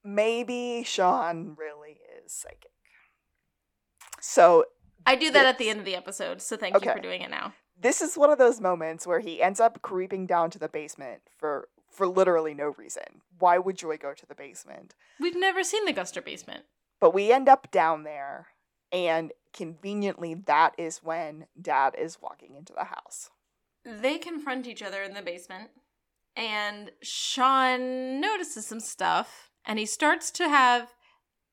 [0.04, 2.70] Maybe Shawn really is psychic.
[4.20, 4.64] So
[5.06, 7.30] I do that at the end of the episode, so thank you for doing it
[7.30, 7.54] now.
[7.80, 11.22] this is one of those moments where he ends up creeping down to the basement
[11.38, 13.20] for for literally no reason.
[13.38, 14.94] Why would Joy go to the basement?
[15.20, 16.64] We've never seen the Guster basement.
[17.00, 18.46] But we end up down there,
[18.90, 23.28] and conveniently, that is when Dad is walking into the house.
[23.84, 25.70] They confront each other in the basement,
[26.36, 30.94] and Shawn notices some stuff, and he starts to have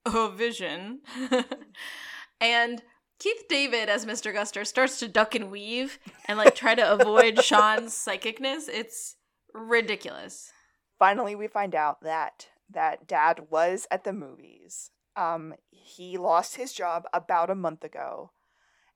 [0.06, 1.02] a vision.
[2.42, 2.82] and
[3.20, 4.34] Keith David as Mr.
[4.34, 8.70] Guster starts to duck and weave and like try to avoid Shawn's psychicness.
[8.70, 9.18] It's
[9.54, 10.52] ridiculous.
[10.98, 14.92] Finally, we find out that that dad was at the movies.
[15.16, 18.32] Um, he lost his job about a month ago,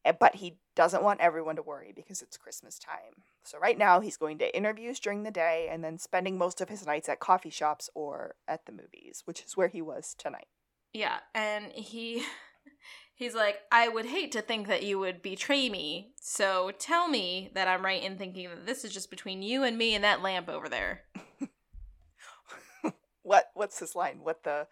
[0.06, 3.23] eh, but he doesn't want everyone to worry because it's Christmas time.
[3.44, 6.70] So right now he's going to interviews during the day and then spending most of
[6.70, 10.48] his nights at coffee shops or at the movies, which is where he was tonight.
[10.94, 12.24] Yeah, and he
[13.16, 16.14] he's like, I would hate to think that you would betray me.
[16.20, 19.78] So tell me that I'm right in thinking that this is just between you and
[19.78, 21.02] me and that lamp over there.
[23.24, 24.20] what what's this line?
[24.22, 24.68] What the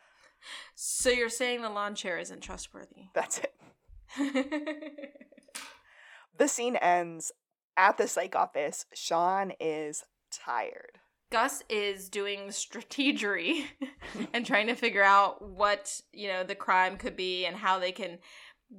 [0.76, 3.08] So you're saying the lawn chair isn't trustworthy.
[3.14, 3.54] That's it.
[6.38, 7.32] the scene ends
[7.82, 8.86] at the psych office.
[8.94, 11.00] Shawn is tired.
[11.32, 13.64] Gus is doing strategery
[14.34, 17.92] and trying to figure out what, you know, the crime could be and how they
[17.92, 18.20] can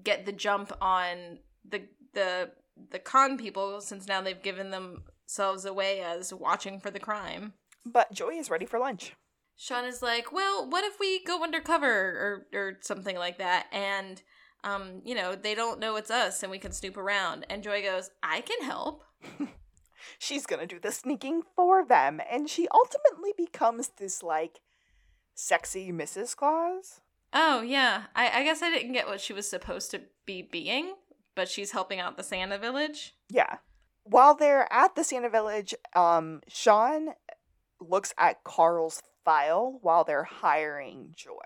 [0.05, 1.38] get the jump on
[1.69, 1.83] the
[2.15, 2.51] the
[2.91, 7.55] the con people since now they've given themselves away as watching for the crime.
[7.85, 9.15] But Joy is ready for lunch.
[9.57, 14.23] Shawn is like, "Well, what if we go undercover or or something like that and
[14.64, 17.83] um, you know, they don't know it's us and we can snoop around." And Joy
[17.83, 19.05] goes, "I can help."
[20.18, 24.61] she's gonna do the sneaking for them, and she ultimately becomes this like
[25.35, 26.37] sexy Mrs.
[26.37, 27.01] Claus.
[27.33, 30.94] Oh yeah, I, I guess I didn't get what she was supposed to be being,
[31.35, 33.14] but she's helping out the Santa village.
[33.31, 33.59] Yeah.
[34.05, 37.11] While they're at the Santa village, um, Shawn
[37.81, 41.33] looks at Carl's file while they're hiring Joy.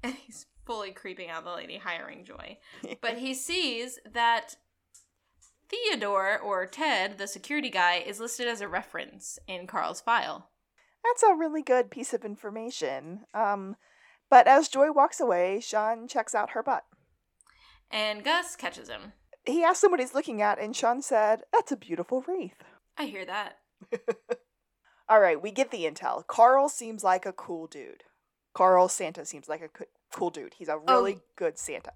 [0.00, 2.58] And he's fully creeping out the lady hiring Joy.
[3.00, 4.56] but he sees that
[5.70, 10.50] Theodore or Ted, the security guy, is listed as a reference in Carl's file.
[11.02, 13.20] That's a really good piece of information.
[13.32, 13.76] Um,
[14.30, 16.84] but as Joy walks away, Shawn checks out her butt.
[17.90, 19.14] And Gus catches him.
[19.46, 22.62] He asks him what he's looking at, and Shawn said, That's a beautiful wreath.
[22.98, 23.56] I hear that.
[25.08, 26.26] All right, we get the intel.
[26.26, 28.04] Carl seems like a cool dude.
[28.52, 29.68] Carl Santa seems like a
[30.12, 30.54] cool dude.
[30.54, 31.92] He's a really oh, good Santa.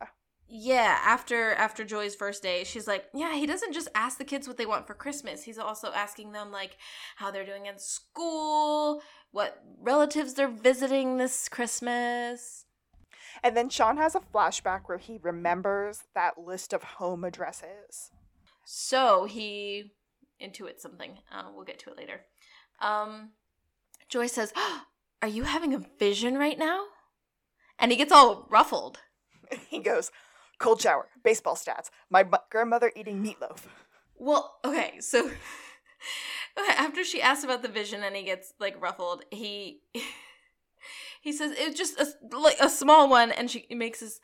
[0.49, 4.47] yeah after after joy's first day she's like yeah he doesn't just ask the kids
[4.47, 5.45] what they want for christmas.
[5.45, 6.77] He's also asking them like
[7.17, 12.67] how they're doing in school what relatives they're visiting this christmas.
[13.43, 18.11] And then shawn has a flashback where he remembers that list of home addresses.
[18.65, 19.93] So he
[20.41, 21.19] intuits something.
[21.33, 22.21] Uh, we'll get to it later.
[22.81, 23.31] Um
[24.09, 24.83] joy says oh,
[25.23, 26.85] are you having a vision right now
[27.83, 29.01] and he gets all ruffled
[29.69, 30.11] he goes
[30.59, 33.65] cold shower, baseball stats, my grandmother eating meatloaf.
[34.17, 35.31] Well, okay, so
[36.79, 39.81] after she asks about the vision and he gets like ruffled, he
[41.21, 44.21] he says it's just a, like a small one, and she makes this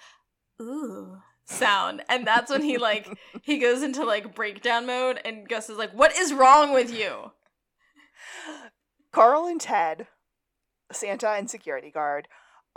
[0.62, 3.08] ooh sound, and that's when he like
[3.42, 7.32] he goes into like breakdown mode, and Gus is like, "What is wrong with you?"
[9.10, 10.06] Carl and Ted,
[10.92, 12.28] Santa and security guard,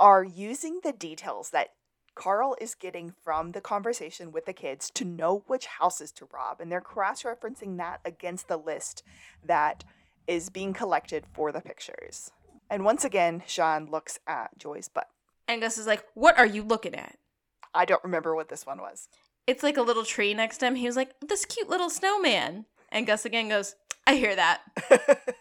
[0.02, 1.70] are using the details that
[2.16, 6.60] Carl is getting from the conversation with the kids to know which houses to rob,
[6.60, 9.04] and they're cross referencing that against the list
[9.46, 9.84] that
[10.28, 12.32] is being collected for the pictures.
[12.70, 15.08] And once again, Shawn looks at Joy's butt.
[15.48, 17.18] And Gus is like, What are you looking at?
[17.74, 19.08] I don't remember what this one was.
[19.46, 20.76] It's like a little tree next to him.
[20.76, 22.66] He was like, This cute little snowman.
[22.90, 23.76] And Gus again goes,
[24.08, 24.62] I hear that.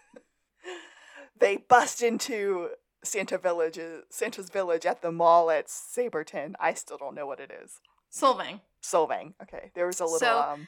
[1.39, 2.69] they bust into
[3.03, 6.53] Santa Village, is, Santa's Village at the mall at Saberton.
[6.59, 7.79] I still don't know what it is.
[8.11, 8.61] Solvang.
[8.83, 9.33] Solvang.
[9.41, 10.39] Okay, there was a little so...
[10.41, 10.67] um,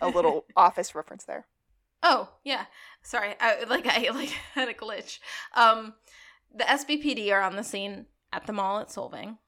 [0.00, 1.46] a little office reference there.
[2.02, 2.66] Oh yeah,
[3.02, 3.34] sorry.
[3.40, 5.18] I like I like had a glitch.
[5.54, 5.94] Um,
[6.54, 9.38] the SBPD are on the scene at the mall at Solvang.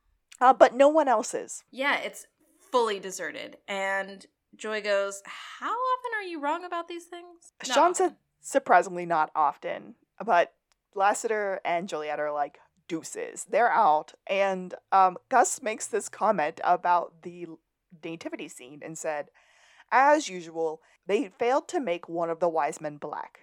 [0.40, 1.62] Uh, but no one else is.
[1.70, 2.26] Yeah, it's
[2.72, 3.58] fully deserted.
[3.68, 5.22] And Joy goes,
[5.60, 7.52] How often are you wrong about these things?
[7.66, 7.94] Not Shawn often.
[7.94, 9.94] said surprisingly not often.
[10.24, 10.52] But
[10.94, 13.46] Lassiter and Juliet are like deuces.
[13.48, 17.46] They're out, and um, Gus makes this comment about the
[18.04, 19.28] nativity scene and said,
[19.90, 23.40] "As usual, they failed to make one of the wise men black."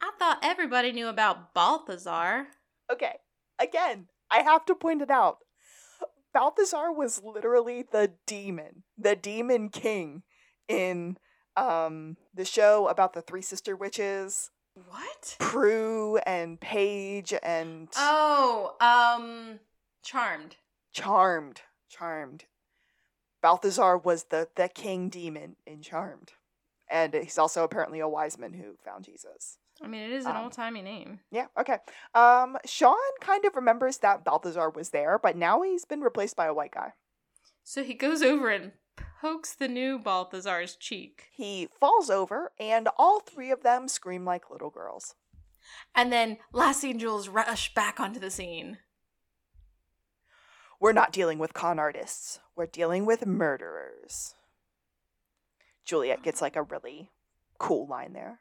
[0.00, 2.48] I thought everybody knew about Balthazar.
[2.92, 3.16] Okay,
[3.58, 5.38] again, I have to point it out.
[6.32, 10.22] Balthazar was literally the demon, the demon king
[10.68, 11.16] in
[11.56, 14.50] um the show about the three sister witches
[14.88, 15.36] What?
[15.38, 19.58] Prue and Paige and Oh, um,
[20.02, 20.56] Charmed.
[20.92, 21.62] Charmed.
[21.88, 22.44] Charmed.
[23.42, 26.32] Balthazar was the, the king demon in Charmed.
[26.90, 29.58] And he's also apparently a wise man who found Jesus.
[29.82, 31.20] I mean, it is an Um, old timey name.
[31.30, 31.78] Yeah, okay.
[32.14, 36.46] Um, Shawn kind of remembers that Balthazar was there, but now he's been replaced by
[36.46, 36.94] a white guy.
[37.62, 38.72] So he goes over and
[39.20, 41.24] pokes the new Balthazar's cheek.
[41.32, 45.14] He falls over, and all three of them scream like little girls.
[45.94, 48.78] And then Lassie and Jules rush back onto the scene.
[50.80, 54.34] We're not dealing with con artists, we're dealing with murderers.
[55.84, 57.10] Juliet gets like a really
[57.58, 58.40] cool line there.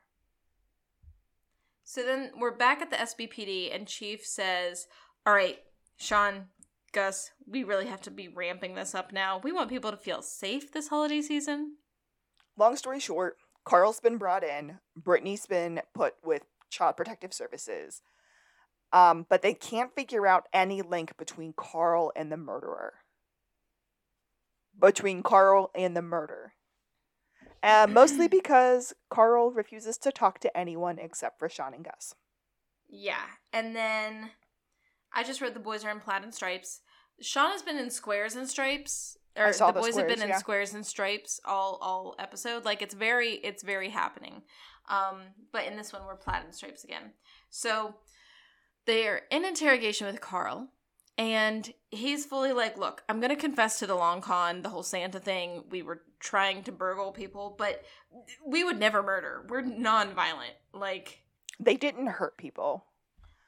[1.83, 4.87] So then we're back at the SBPD, and Chief says,
[5.25, 5.59] All right,
[5.97, 6.47] Shawn,
[6.93, 9.39] Gus, we really have to be ramping this up now.
[9.43, 11.77] We want people to feel safe this holiday season.
[12.57, 18.01] Long story short, Carl's been brought in, Brittany's been put with Child Protective Services,
[18.93, 22.93] um, but they can't figure out any link between Carl and the murderer.
[24.79, 26.53] Between Carl and the murder.
[27.61, 32.15] Uh, mostly because Carl refuses to talk to anyone except for Shawn and Gus.
[32.87, 33.25] Yeah.
[33.51, 34.31] And then
[35.17, 36.81] I just read The Boys Are in Plaid and Stripes.
[37.19, 39.17] Shawn has been in Squares and Stripes.
[39.35, 40.35] Or I saw the the boys have squares, been yeah.
[40.35, 42.65] in squares and stripes all all episode.
[42.65, 44.43] Like it's very it's very happening.
[44.89, 47.13] Um, but in this one we're plaid and stripes again.
[47.49, 47.95] So
[48.85, 50.69] they're in interrogation with Carl,
[51.19, 55.19] and he's fully like, "Look, I'm gonna confess to the long con, the whole Santa
[55.19, 55.65] thing.
[55.69, 57.83] We were trying to burgle people, but
[58.43, 59.45] we would never murder.
[59.47, 60.53] We're non-violent.
[60.73, 61.21] Like
[61.59, 62.85] They didn't hurt people.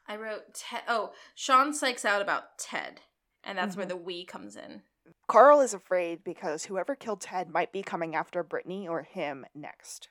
[0.09, 0.81] I wrote Ted.
[0.87, 3.01] Oh, Shawn psychs out about Ted,
[3.43, 3.89] and that's where Mhm.
[3.89, 4.81] the we comes in.
[5.27, 10.09] Carl is afraid because whoever killed Ted might be coming after Brittany or him next.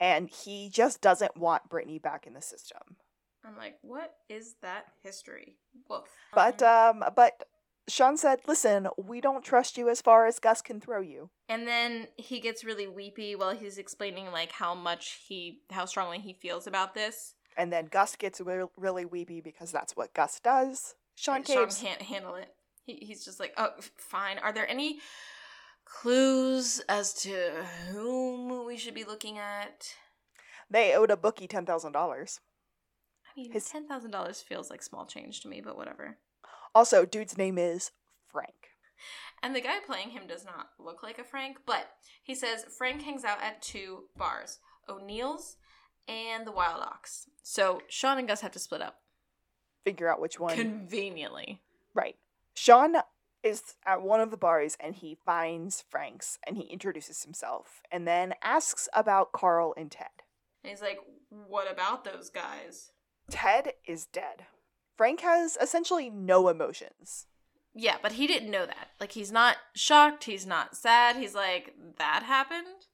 [0.00, 2.96] And he just doesn't want Brittany back in the system.
[3.44, 5.58] I'm like, what is that history?
[5.88, 6.08] Woof.
[6.32, 7.48] But um but
[7.88, 11.68] Shawn said, "Listen, we don't trust you as far as Gus can throw you." and
[11.68, 16.32] then he gets really weepy while he's explaining like how much he, how strongly he
[16.32, 17.36] feels about this.
[17.56, 20.94] And then Gus gets re- really weepy because that's what Gus does.
[21.14, 22.54] Shawn And Shawn can't handle it.
[22.84, 24.38] He, he's just like, oh, fine.
[24.38, 25.00] Are there any
[25.84, 29.94] clues as to whom we should be looking at?
[30.70, 32.40] They owed a bookie ten thousand dollars.
[33.26, 36.18] I mean, His- ten thousand dollars feels like small change to me, but whatever.
[36.74, 37.92] Also, dude's name is
[38.30, 38.70] Frank.
[39.42, 41.88] And the guy playing him does not look like a Frank, but
[42.22, 45.56] he says Frank hangs out at two bars O'Neill's
[46.08, 47.28] and the Wild Ox.
[47.42, 49.00] So Shawn and Gus have to split up.
[49.84, 50.56] Figure out which one.
[50.56, 51.62] Conveniently.
[51.94, 52.16] Right.
[52.54, 52.96] Shawn
[53.42, 58.06] is at one of the bars and he finds Frank's and he introduces himself and
[58.06, 60.08] then asks about Carl and Ted.
[60.64, 60.98] And he's like,
[61.30, 62.90] What about those guys?
[63.30, 64.46] Ted is dead.
[64.96, 67.26] Frank has essentially no emotions.
[67.74, 68.88] Yeah, but he didn't know that.
[68.98, 70.24] Like, he's not shocked.
[70.24, 71.16] He's not sad.
[71.16, 72.86] He's like, That happened?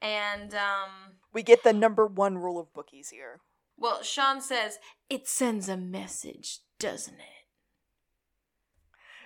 [0.00, 3.40] And, um, We get the number one rule of bookies here.
[3.76, 4.78] well, Shawn says,
[5.10, 7.44] It sends a message, doesn't it?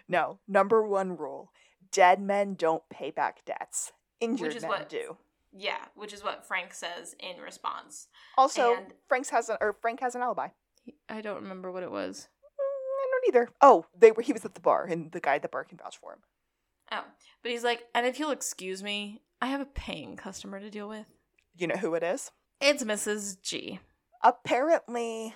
[0.09, 1.53] No, number one rule
[1.92, 3.92] dead men don't pay back debts.
[4.18, 5.18] Injured Which is men what- do.
[5.53, 8.09] Yeah, which is what Frank says in response.
[8.37, 10.49] Also, and- Frank's has an or Frank has an alibi.
[11.09, 12.29] I don't remember what it was.
[12.59, 13.53] Mm, I don't either.
[13.61, 15.79] Oh, they were he was at the bar and the guy at the bar can
[15.79, 16.23] vouch for him.
[16.90, 17.05] Oh,
[17.44, 20.88] but he's like, and if you'll excuse me, I have a paying customer to deal
[20.88, 21.07] with.
[21.61, 22.31] You know who it is?
[22.59, 23.38] It's Mrs.
[23.42, 23.81] G.
[24.25, 25.35] apparently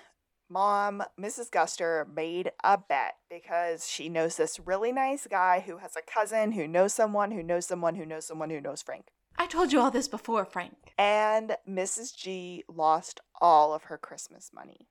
[0.49, 5.95] mom mrs guster made a bet because she knows this really nice guy who has
[5.95, 9.05] a cousin who knows someone who knows someone who knows someone who knows frank
[9.37, 10.93] I told you all this before, Frank.
[10.99, 14.87] and mrs g lost all of her christmas money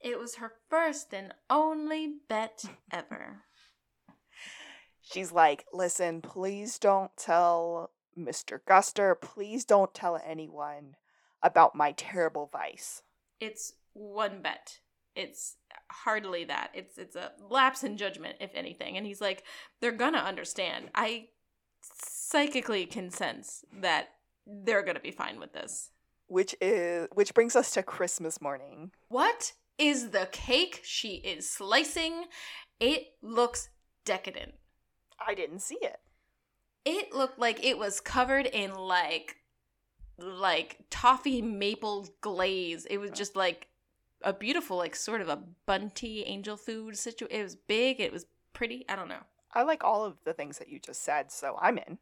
[0.00, 3.42] It was her first and only bet ever.
[5.02, 10.96] she's like listen please don't tell mr guster please don't tell anyone
[11.42, 13.02] about my terrible vice
[13.40, 14.80] It's one bet.
[15.14, 15.56] It's
[15.90, 16.70] hardly that.
[16.74, 18.96] It's it's a lapse in judgment, if anything.
[18.96, 19.44] And he's like,
[19.80, 20.90] they're gonna understand.
[20.94, 21.28] I
[21.82, 24.08] psychically can sense that
[24.46, 25.90] they're gonna be fine with this.
[26.26, 32.24] which is which brings us to christmas morning What is the cake she is slicing?
[32.80, 33.68] It looks
[34.04, 34.54] decadent.
[35.26, 35.98] i didn't see it
[36.90, 39.36] It looked like it was covered in like
[40.16, 42.86] like toffee maple glaze.
[42.86, 43.68] It was just like
[44.22, 47.36] a beautiful like sort of a bunty angel food situation.
[47.38, 48.24] It was big, it was
[48.54, 48.86] pretty.
[48.88, 49.20] I don't know.
[49.52, 51.98] I like all of the things that you just said, so I'm in.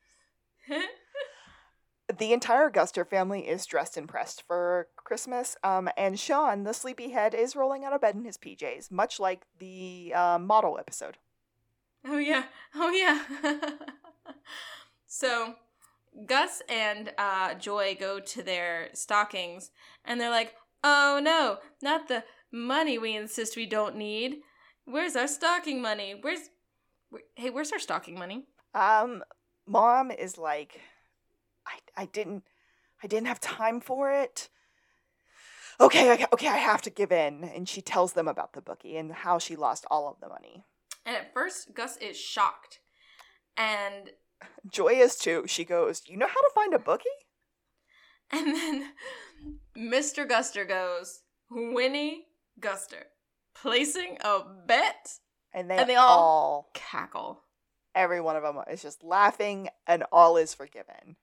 [2.18, 7.34] the entire Guster family is dressed and pressed for Christmas, um, and Shawn, the sleepyhead,
[7.34, 11.18] is rolling out of bed in his PJs, much like the uh, model episode.
[12.04, 12.44] Oh yeah.
[12.76, 13.22] Oh yeah.
[15.18, 15.54] so
[16.26, 19.70] Gus and uh, Joy go to their stockings
[20.04, 20.54] and they're like,
[20.84, 24.36] "Oh no, not the money we insist we don't need.
[24.84, 26.14] Where's our stocking money?
[26.20, 26.50] Where's
[27.10, 28.44] where, Hey, where's our stocking money?"
[28.74, 29.22] Um,
[29.66, 30.80] mom is like,
[31.66, 32.44] I, I didn't,
[33.02, 34.48] I didn't have time for it.
[35.80, 37.44] Okay, okay, okay, I have to give in.
[37.44, 40.64] And she tells them about the bookie and how she lost all of the money.
[41.04, 42.80] And at first, Gus is shocked.
[43.58, 44.10] And
[44.70, 45.44] Joy is too.
[45.46, 47.08] She goes, You know how to find a bookie?
[48.32, 48.92] and then
[49.78, 50.28] Mr.
[50.28, 51.20] Guster goes,
[51.50, 52.24] "Winnie
[52.60, 53.04] Guster,
[53.54, 55.10] placing a bet."
[55.54, 57.42] And they, And they all, all- Cackle.
[57.94, 61.16] every one of them is just laughing, and all is forgiven.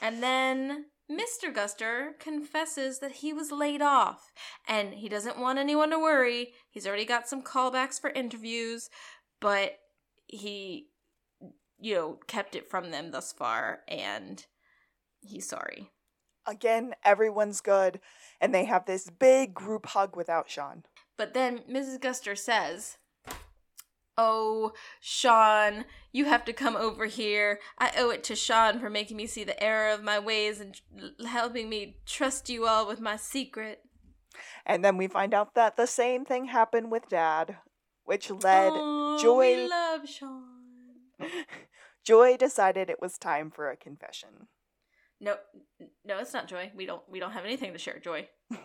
[0.00, 1.52] And then Mr.
[1.52, 4.32] Guster confesses that he was laid off
[4.66, 6.52] and he doesn't want anyone to worry.
[6.70, 8.88] He's already got some callbacks for interviews,
[9.42, 9.72] but
[10.26, 10.86] he,
[11.80, 14.46] you know, kept it from them thus far and
[15.20, 15.90] he's sorry.
[16.46, 18.00] Again, everyone's good,
[18.38, 20.82] and they have this big group hug without Shawn.
[21.16, 21.98] But then Mrs.
[21.98, 22.98] Guster says,
[24.18, 27.60] Oh, Shawn, you have to come over here.
[27.78, 30.78] I owe it to Shawn for making me see the error of my ways and
[31.26, 33.80] helping me trust you all with my secret.
[34.66, 37.56] And then we find out that the same thing happened with Dad,
[38.04, 40.50] which led Oh, Joy- We love Shawn.
[42.04, 44.48] Joy decided it was time for a confession.
[45.20, 45.36] No,
[46.04, 46.70] no, it's not Joy.
[46.74, 47.02] We don't.
[47.08, 47.98] We don't have anything to share.
[47.98, 48.28] Joy.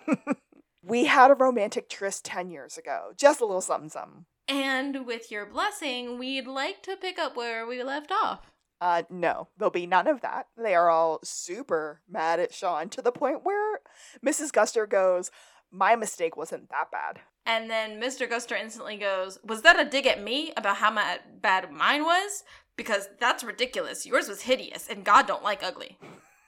[0.81, 3.11] We had a romantic tryst 10 years ago.
[3.17, 4.25] Just a little something something.
[4.47, 8.51] And with your blessing, we'd like to pick up where we left off.
[8.81, 10.47] Uh, no, there'll be none of that.
[10.57, 13.81] They are all super mad at Shawn to the point where
[14.25, 14.51] Mrs.
[14.51, 15.31] Guster goes,
[15.69, 17.19] My mistake wasn't that bad.
[17.45, 18.29] And then Mr.
[18.29, 22.43] Guster instantly goes, "Was that a dig at me about how my bad mine was?
[22.79, 24.05] Because that's ridiculous.
[24.05, 25.99] Yours was hideous, and God don't like ugly."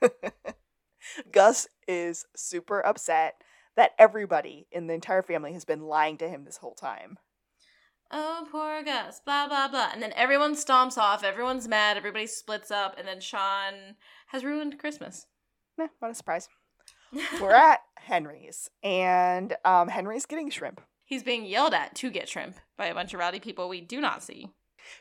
[1.32, 3.36] Gus is super upset
[3.75, 7.17] that everybody in the entire family has been lying to him this whole time.
[8.11, 9.19] Oh, poor Gus.
[9.25, 9.89] Blah blah blah.
[9.91, 11.23] And then everyone stomps off.
[11.23, 11.97] Everyone's mad.
[11.97, 12.95] Everybody splits up.
[12.97, 13.95] And then Shawn
[14.27, 15.27] has ruined Christmas.
[15.77, 16.47] Nah, what a surprise.
[17.41, 20.79] We're at Henry's, and um, Henry's getting shrimp.
[21.03, 23.99] He's being yelled at to get shrimp by a bunch of rowdy people we do
[23.99, 24.47] not see.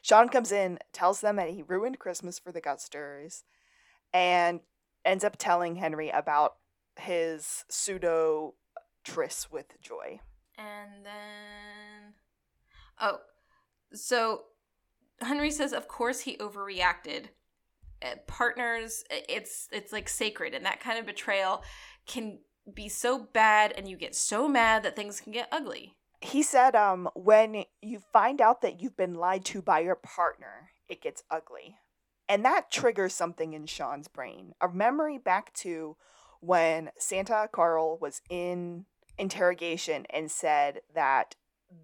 [0.02, 3.44] Shawn comes in, tells them that he ruined Christmas for the Gusters,
[4.12, 4.60] and
[5.04, 6.54] ends up telling Henry about
[6.96, 8.54] his pseudo
[9.04, 10.20] tryst with Joy.
[10.58, 12.14] And then.
[13.00, 13.18] Oh.
[13.92, 14.42] So
[15.20, 17.26] Henry says, of course he overreacted.
[18.02, 21.62] Uh, partners, it's it's like sacred, and that kind of betrayal
[22.06, 22.38] can
[22.72, 25.96] be so bad, and you get so mad that things can get ugly.
[26.20, 30.70] He said, um, when you find out that you've been lied to by your partner,
[30.88, 31.76] it gets ugly.
[32.28, 34.54] And that triggers something in Shawn's brain.
[34.60, 35.96] A memory back to
[36.40, 38.84] when Santa Carl was in
[39.18, 41.34] interrogation and said that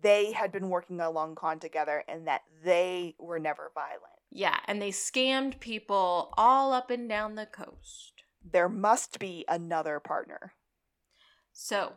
[0.02, 4.02] they had been working a long con together and that they were never violent.
[4.30, 8.22] Yeah, and they scammed people all up and down the coast.
[8.44, 10.52] There must be another partner.
[11.52, 11.94] So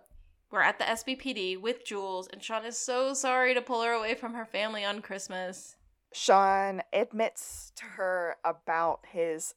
[0.52, 4.16] we're at the SBPD with Jules, and Shawn is so sorry to pull her away
[4.16, 5.76] from her family on Christmas.
[6.14, 9.54] Shawn admits to her about his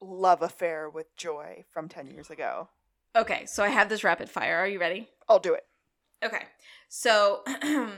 [0.00, 2.68] love affair with Joy from 10 years ago.
[3.16, 4.56] Okay, so I have this rapid fire.
[4.56, 5.08] Are you ready?
[5.28, 5.64] I'll do it.
[6.24, 6.44] Okay.
[6.88, 7.42] So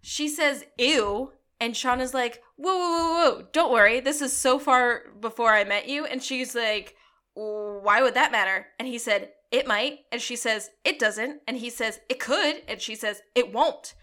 [0.00, 1.32] she says, ew.
[1.58, 3.46] And Shawn is like, whoa, whoa, whoa, whoa.
[3.52, 4.00] Don't worry.
[4.00, 6.04] This is so far before I met you.
[6.04, 6.96] And she's like,
[7.36, 8.68] why would that matter?
[8.78, 10.00] And he said, it might.
[10.10, 11.42] And she says, it doesn't.
[11.46, 12.62] And he says, it could.
[12.66, 13.94] And she says, it won't.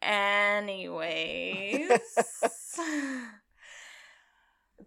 [0.00, 1.90] Anyways.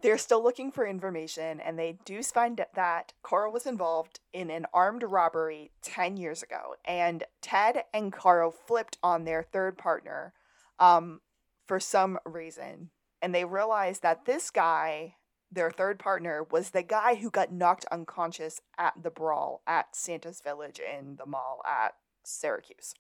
[0.02, 4.66] They're still looking for information, and they do find that Carl was involved in an
[4.74, 6.76] armed robbery 10 years ago.
[6.84, 10.34] And Ted and Carl flipped on their third partner
[10.78, 11.22] um,
[11.68, 12.90] for some reason.
[13.22, 15.16] And they realized that this guy,
[15.54, 20.42] their third partner, was the guy who got knocked unconscious at the brawl at Santa's
[20.42, 22.94] Village in the mall at Syracuse.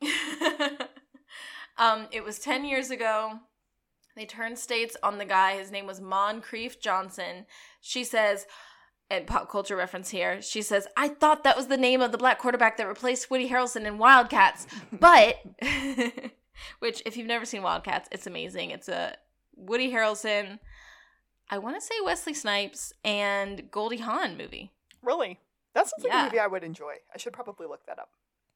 [1.78, 3.40] um, it was 10 years ago.
[4.16, 5.56] They turned states on the guy.
[5.56, 7.46] His name was Moncrief Johnson.
[7.80, 8.46] She says,
[9.10, 12.18] and pop culture reference here, she says, I thought that was the name of the
[12.18, 14.66] black quarterback that replaced Woody Harrelson in Wildcats.
[14.92, 15.36] But,
[16.80, 18.70] which, if you've never seen Wildcats, it's amazing.
[18.70, 19.16] It's a
[19.54, 20.58] Woody Harrelson
[21.50, 24.72] I want to say Wesley Snipes and Goldie Hawn movie.
[25.02, 25.38] Really?
[25.74, 26.22] That sounds like Yeah.
[26.22, 26.96] a movie I would enjoy.
[27.14, 28.10] I should probably look that up.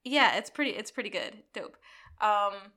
[0.05, 1.43] Yeah, it's pretty it's pretty good.
[1.55, 1.77] Dope.
[2.21, 2.73] Um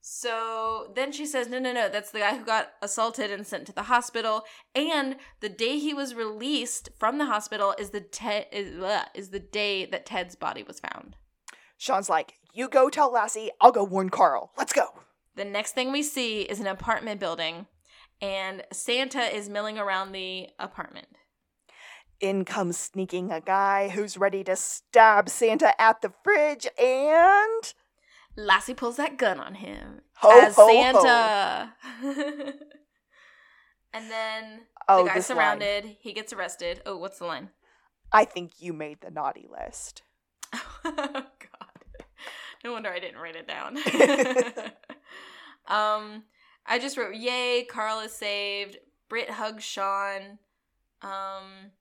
[0.00, 3.66] so then she says, "No, no, no, that's the guy who got assaulted and sent
[3.66, 4.44] to the hospital.
[4.74, 9.30] And the day he was released from the hospital is the te- is, ugh, is
[9.30, 11.16] the day that Ted's body was found."
[11.76, 14.52] Shawn's like, You go tell Lassie, I'll go warn Carl.
[14.56, 14.86] Let's go.
[15.36, 17.66] The next thing we see is an apartment building
[18.20, 21.08] and Santa is milling around the apartment.
[22.20, 27.74] In comes sneaking a guy who's ready to stab Santa at the fridge and.
[28.36, 30.72] Lassie pulls that gun on him Ho, as ho, ho.
[30.72, 31.74] Santa.
[33.92, 35.36] and then Oh, the guy's this line.
[35.36, 35.96] surrounded.
[36.00, 36.80] He gets arrested.
[36.86, 37.50] Oh, what's the line?
[38.12, 40.02] I think you made the naughty list.
[40.54, 41.24] oh, God.
[42.64, 43.76] No wonder I didn't write it down.
[45.68, 46.24] um,
[46.68, 50.38] I just wrote, "Yay, Carl is saved." Britt hugs Shawn.
[51.00, 51.72] Um,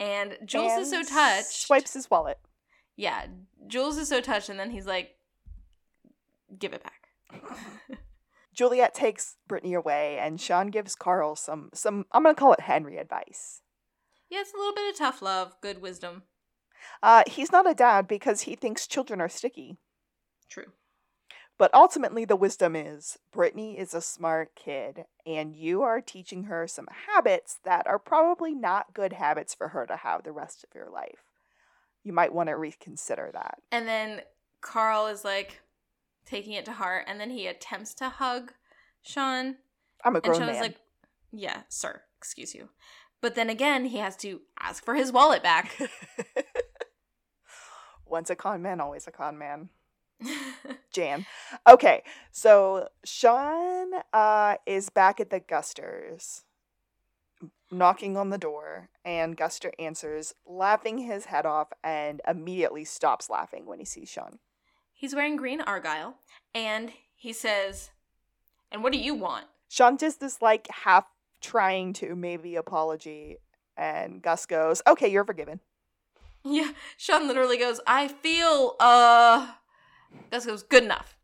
[0.00, 1.46] and Jules is so And touched.
[1.66, 2.38] Swipes his wallet.
[2.96, 3.26] Yeah,
[3.66, 5.16] Jules is so touched, and then he's like,
[6.58, 7.08] "Give it back."
[8.54, 12.96] Juliet takes Brittany away, and Shawn gives Carl some some I'm gonna call it Henry
[12.98, 13.62] advice.
[14.30, 16.22] yeah, it's a little bit of tough love, good wisdom.
[17.02, 19.78] Uh, he's not a dad because he thinks children are sticky.
[20.48, 20.72] True.
[21.62, 26.66] But ultimately, the wisdom is Brittany is a smart kid, and you are teaching her
[26.66, 30.74] some habits that are probably not good habits for her to have the rest of
[30.74, 31.22] your life.
[32.02, 33.58] You might want to reconsider that.
[33.70, 34.22] And then
[34.60, 35.62] Carl is like
[36.26, 38.54] taking it to heart, and then he attempts to hug
[39.00, 39.58] Shawn,
[40.04, 40.62] I'm a and grown Shawn's man.
[40.62, 40.78] like,
[41.30, 42.70] "Yeah, sir, excuse you."
[43.20, 45.80] But then again, he has to ask for his wallet back.
[48.04, 49.68] Once a con man, always a con man.
[50.92, 51.26] Jan.
[51.66, 56.44] Okay, so Shawn uh, is back at the Gusters,
[57.70, 63.66] knocking on the door, and Guster answers, laughing his head off, and immediately stops laughing
[63.66, 64.38] when he sees Shawn.
[64.92, 66.16] He's wearing green argyle,
[66.54, 67.90] and he says,
[68.70, 71.06] "And what do you want?" Shawn does this like half
[71.40, 73.38] trying to maybe apology,
[73.76, 75.60] and Gus goes, "Okay, you're forgiven."
[76.44, 79.54] Yeah, Shawn literally goes, "I feel uh."
[80.30, 81.16] Gus goes, "Good enough."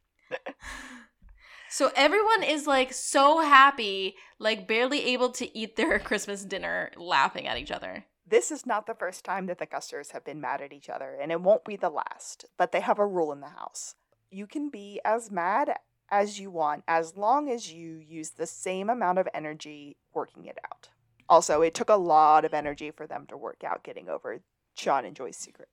[1.71, 7.47] so everyone is like so happy, like barely able to eat their Christmas dinner, laughing
[7.47, 8.05] at each other.
[8.27, 11.17] This is not the first time that the Gusters have been mad at each other,
[11.21, 12.45] and it won't be the last.
[12.59, 13.95] But they have a rule in the house:
[14.31, 15.75] you can be as mad
[16.11, 20.59] as you want as long as you use the same amount of energy working it
[20.71, 20.89] out.
[21.29, 24.41] Also, it took a lot of energy for them to work out getting over
[24.75, 25.69] Shawn and Joy's secret.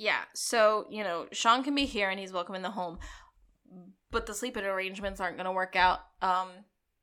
[0.00, 2.98] Yeah, so, you know, Shawn can be here and he's welcome in the home,
[4.10, 6.00] but the sleeping arrangements aren't going to work out.
[6.22, 6.48] Um,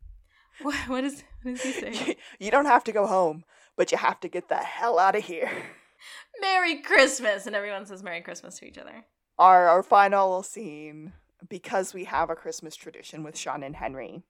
[0.63, 2.17] what, what, is, what does he say?
[2.39, 3.43] you don't have to go home,
[3.75, 5.51] but you have to get the hell out of here.
[6.41, 7.45] Merry Christmas!
[7.45, 9.05] And everyone says Merry Christmas to each other.
[9.37, 11.13] Our our final scene
[11.47, 14.23] because we have a Christmas tradition with Shawn and Henry.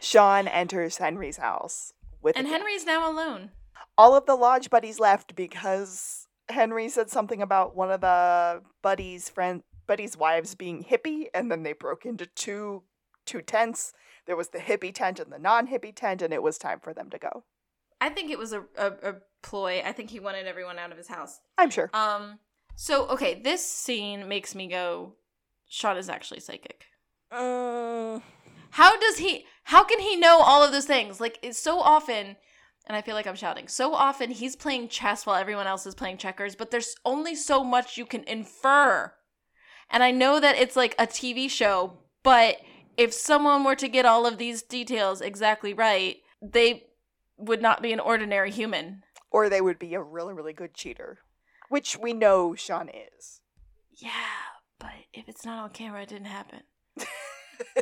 [0.00, 2.46] Shawn enters Henry's house with And.
[2.46, 3.52] Henry's now alone.
[3.96, 9.28] all of the lodge buddies left because Henry said something about one of the buddies'
[9.28, 12.84] friend buddies' wives being hippie, and then they broke into two
[13.26, 13.92] two tents.
[14.26, 17.10] There was the hippie tent and the non-hippie tent, and it was time for them
[17.10, 17.44] to go.
[18.00, 19.82] I think it was a, a, a ploy.
[19.84, 21.40] I think he wanted everyone out of his house.
[21.56, 21.90] I'm sure.
[21.94, 22.38] Um,
[22.76, 25.14] so, okay, this scene makes me go,
[25.68, 26.84] Shawn is actually psychic.
[27.32, 28.22] Mm,
[28.70, 31.20] How does he, how can he know all of those things?
[31.20, 32.36] Like, it's so often,
[32.88, 35.94] and I feel like I'm shouting, so often he's playing chess while everyone else is
[35.94, 39.12] playing checkers, but there's only so much you can infer.
[39.90, 42.56] And I know that it's like a TV show, but
[42.96, 46.86] if someone were to get all of these details exactly right, they
[47.36, 49.02] would not be an ordinary human.
[49.30, 51.18] or they would be a really, really good cheater,
[51.68, 53.40] which we know Shawn is.
[53.92, 54.10] Yeah,
[54.78, 56.62] but if it's not on camera, it didn't happen.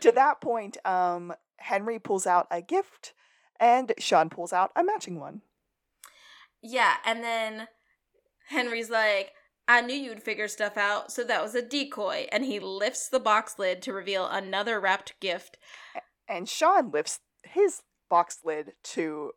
[0.00, 3.14] to that point, um, Henry pulls out a gift,
[3.60, 5.42] and Shawn pulls out a matching one.
[6.62, 7.68] yeah, and then
[8.48, 9.32] Henry's like,
[9.66, 12.26] I knew you'd figure stuff out, so that was a decoy.
[12.32, 15.58] And he lifts the box lid to reveal another wrapped gift.
[16.26, 19.32] And Shawn lifts his box lid to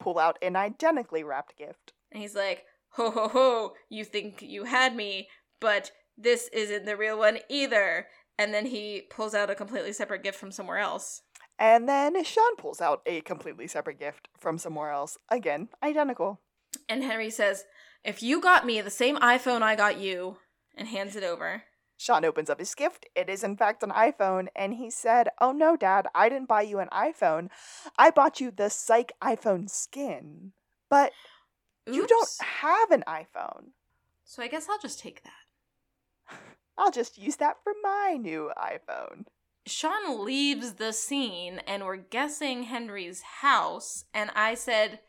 [0.00, 1.92] pull out an identically wrapped gift.
[2.10, 5.28] And he's like, Ho ho ho, you think you had me,
[5.60, 8.06] but this isn't the real one either.
[8.38, 11.22] And then he pulls out a completely separate gift from somewhere else.
[11.58, 15.16] And then Shawn pulls out a completely separate gift from somewhere else.
[15.30, 16.40] Again, identical.
[16.88, 17.64] And Henry says,
[18.04, 20.36] If you got me the same iPhone I got you,
[20.76, 21.64] and hands it over.
[21.96, 23.06] Shawn opens up his gift.
[23.14, 24.48] It is, in fact, an iPhone.
[24.54, 27.48] And he said, Oh no, Dad, I didn't buy you an iPhone.
[27.96, 30.52] I bought you the psych iPhone skin.
[30.90, 31.12] But
[31.86, 33.70] you don't have an iPhone.
[34.24, 35.45] So I guess I'll just take that.
[36.78, 39.24] I'll just use that for my new iPhone.
[39.66, 44.04] Shawn leaves the scene and we're guessing Henry's house.
[44.14, 45.00] And I said,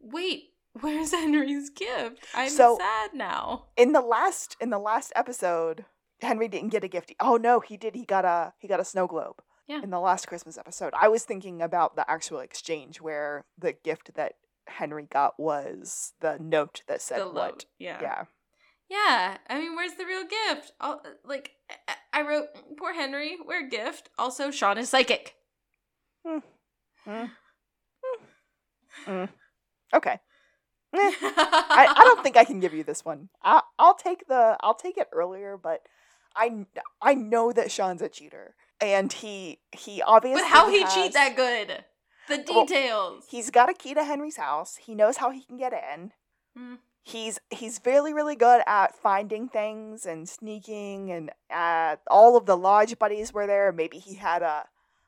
[0.00, 0.50] Wait,
[0.80, 2.26] where's Henry's gift?
[2.34, 3.66] I'm So- sad now.
[3.76, 5.84] In the last in the last episode,
[6.20, 7.12] Henry didn't get a gift.
[7.20, 7.94] Oh no, he did.
[7.94, 9.42] He got a he got a snow globe.
[9.66, 9.80] Yeah.
[9.82, 10.92] In the last Christmas episode.
[11.00, 14.34] I was thinking about the actual exchange where the gift that
[14.66, 17.34] Henry got was the note that said the what.
[17.34, 17.64] load.
[17.78, 17.98] Yeah.
[18.02, 18.24] Yeah.
[18.94, 19.38] Yeah.
[19.48, 20.72] I mean, where's the real gift?
[20.80, 21.52] I'll, uh, like,
[22.12, 22.46] I- wrote,
[22.78, 24.08] Poor Henry, where gift?
[24.18, 25.34] Also, Shawn is psychic.
[26.24, 26.38] Hmm.
[27.04, 27.24] Hmm.
[29.04, 29.24] Hmm.
[29.92, 30.18] Okay.
[30.96, 33.28] Eh, I, I don't think I can give you this one.
[33.42, 35.80] I, I'll take the I'll take it earlier, but
[36.36, 36.66] I
[37.02, 40.42] I know that Shawn's a cheater, and he he obviously.
[40.42, 41.84] But how he has- cheat that good?
[42.28, 43.24] The Well, details.
[43.28, 44.76] He's got a key to Henry's house.
[44.76, 46.12] He knows how he can get in.
[47.06, 52.56] He's he's really really good at finding things and sneaking, and uh, all of the
[52.56, 53.72] lodge buddies were there.
[53.72, 54.64] Maybe he had a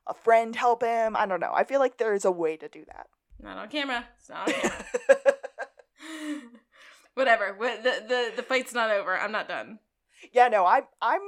[0.07, 1.17] a friend help him.
[1.17, 1.53] I don't know.
[1.55, 3.07] I feel like there's a way to do that.
[3.43, 4.05] Not on camera.
[4.19, 4.85] It's not on camera.
[7.15, 7.57] Whatever.
[7.59, 9.17] The, the the fight's not over.
[9.19, 9.79] I'm not done.
[10.33, 11.21] yeah, no, I I'm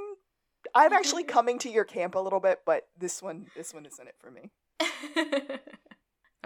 [0.75, 4.07] I'm actually coming to your camp a little bit, but this one this one isn't
[4.07, 4.51] it for me.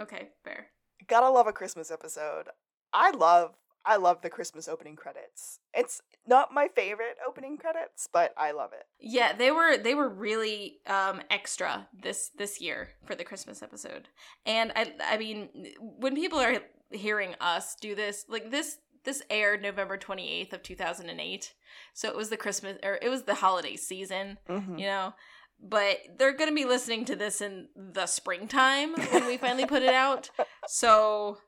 [0.00, 0.68] okay, fair.
[1.06, 2.48] Gotta love a Christmas episode.
[2.92, 3.54] I love
[3.86, 5.58] I love the Christmas opening credits.
[5.74, 8.84] It's not my favorite opening credits, but I love it.
[8.98, 14.08] Yeah, they were they were really um extra this this year for the Christmas episode.
[14.46, 15.48] And I I mean
[15.80, 16.58] when people are
[16.90, 21.52] hearing us do this, like this this aired November 28th of 2008.
[21.92, 24.78] So it was the Christmas or it was the holiday season, Mhm.
[24.78, 25.12] you know.
[25.60, 29.82] But they're going to be listening to this in the springtime when we finally put
[29.82, 30.30] it out.
[30.66, 31.38] So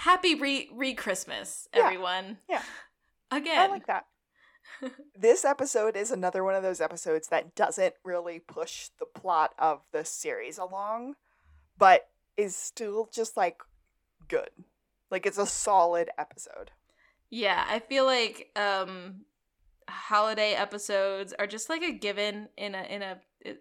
[0.00, 1.84] happy re re Christmas Yeah.
[1.84, 2.38] everyone.
[2.48, 2.62] Yeah.
[3.30, 3.58] Again.
[3.58, 4.06] I like that.
[5.16, 9.82] this episode is another one of those episodes that doesn't really push the plot of
[9.92, 11.14] the series along,
[11.78, 13.58] but is still just like
[14.28, 14.50] good.
[15.10, 16.70] Like it's a solid episode.
[17.28, 19.24] Yeah, I feel like um
[19.88, 23.52] holiday episodes are just like a given in a in a uh,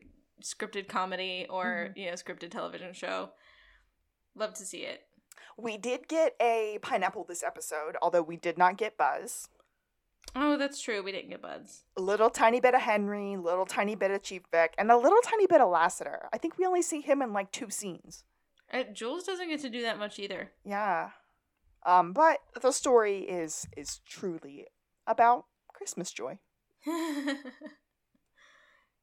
[0.42, 3.32] scripted comedy or, you know, scripted television show.
[4.36, 5.02] Love to see it.
[5.62, 9.50] We did get a pineapple this episode, although we did not get Buzz.
[10.36, 11.02] Oh, that's true.
[11.02, 11.84] We didn't get Buzz.
[11.98, 15.20] A little tiny bit of Henry, little tiny bit of Chief Vic, and a little
[15.24, 16.30] tiny bit of Lassiter.
[16.32, 18.24] I think we only see him in like two scenes.
[18.72, 20.52] Uh, Jules doesn't get to do that much either.
[20.64, 21.10] Yeah.
[21.86, 24.68] Um, but the story is is truly
[25.08, 26.40] about Christmas joy.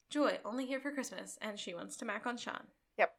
[0.08, 2.68] Joy, only here for Christmas, and she wants to mac on Shawn.
[2.96, 3.12] Yep.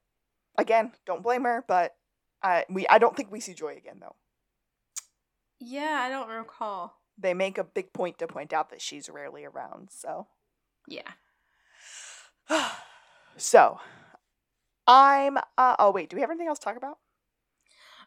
[0.57, 1.95] Again, don't blame her, but
[2.43, 4.15] uh, we I don't think we see Joy again though.
[5.59, 6.97] Yeah, I don't recall.
[7.17, 9.89] They make a big point to point out that she's rarely around.
[9.91, 10.27] So,
[10.87, 11.11] Yeah.
[13.37, 13.79] so
[14.85, 15.37] I'm.
[15.57, 16.97] Uh, oh wait, do we have anything else to talk about?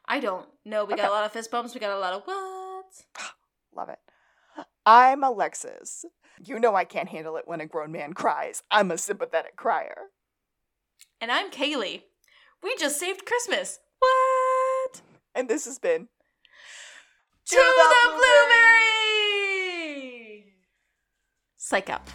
[0.07, 0.49] I don't.
[0.65, 1.03] No, we Okay.
[1.03, 1.75] got a lot of fist bumps.
[1.75, 2.87] We got a lot of what?
[3.75, 3.99] Love it.
[4.87, 6.05] I'm Alexis.
[6.43, 8.63] You know I can't handle it when a grown man cries.
[8.71, 10.07] I'm a sympathetic crier.
[11.21, 12.03] And I'm Kaylee.
[12.63, 13.79] We just saved Christmas.
[14.01, 15.03] What?
[15.35, 16.09] And this has been
[17.47, 18.57] to the blueberry.
[21.57, 22.09] Psych out.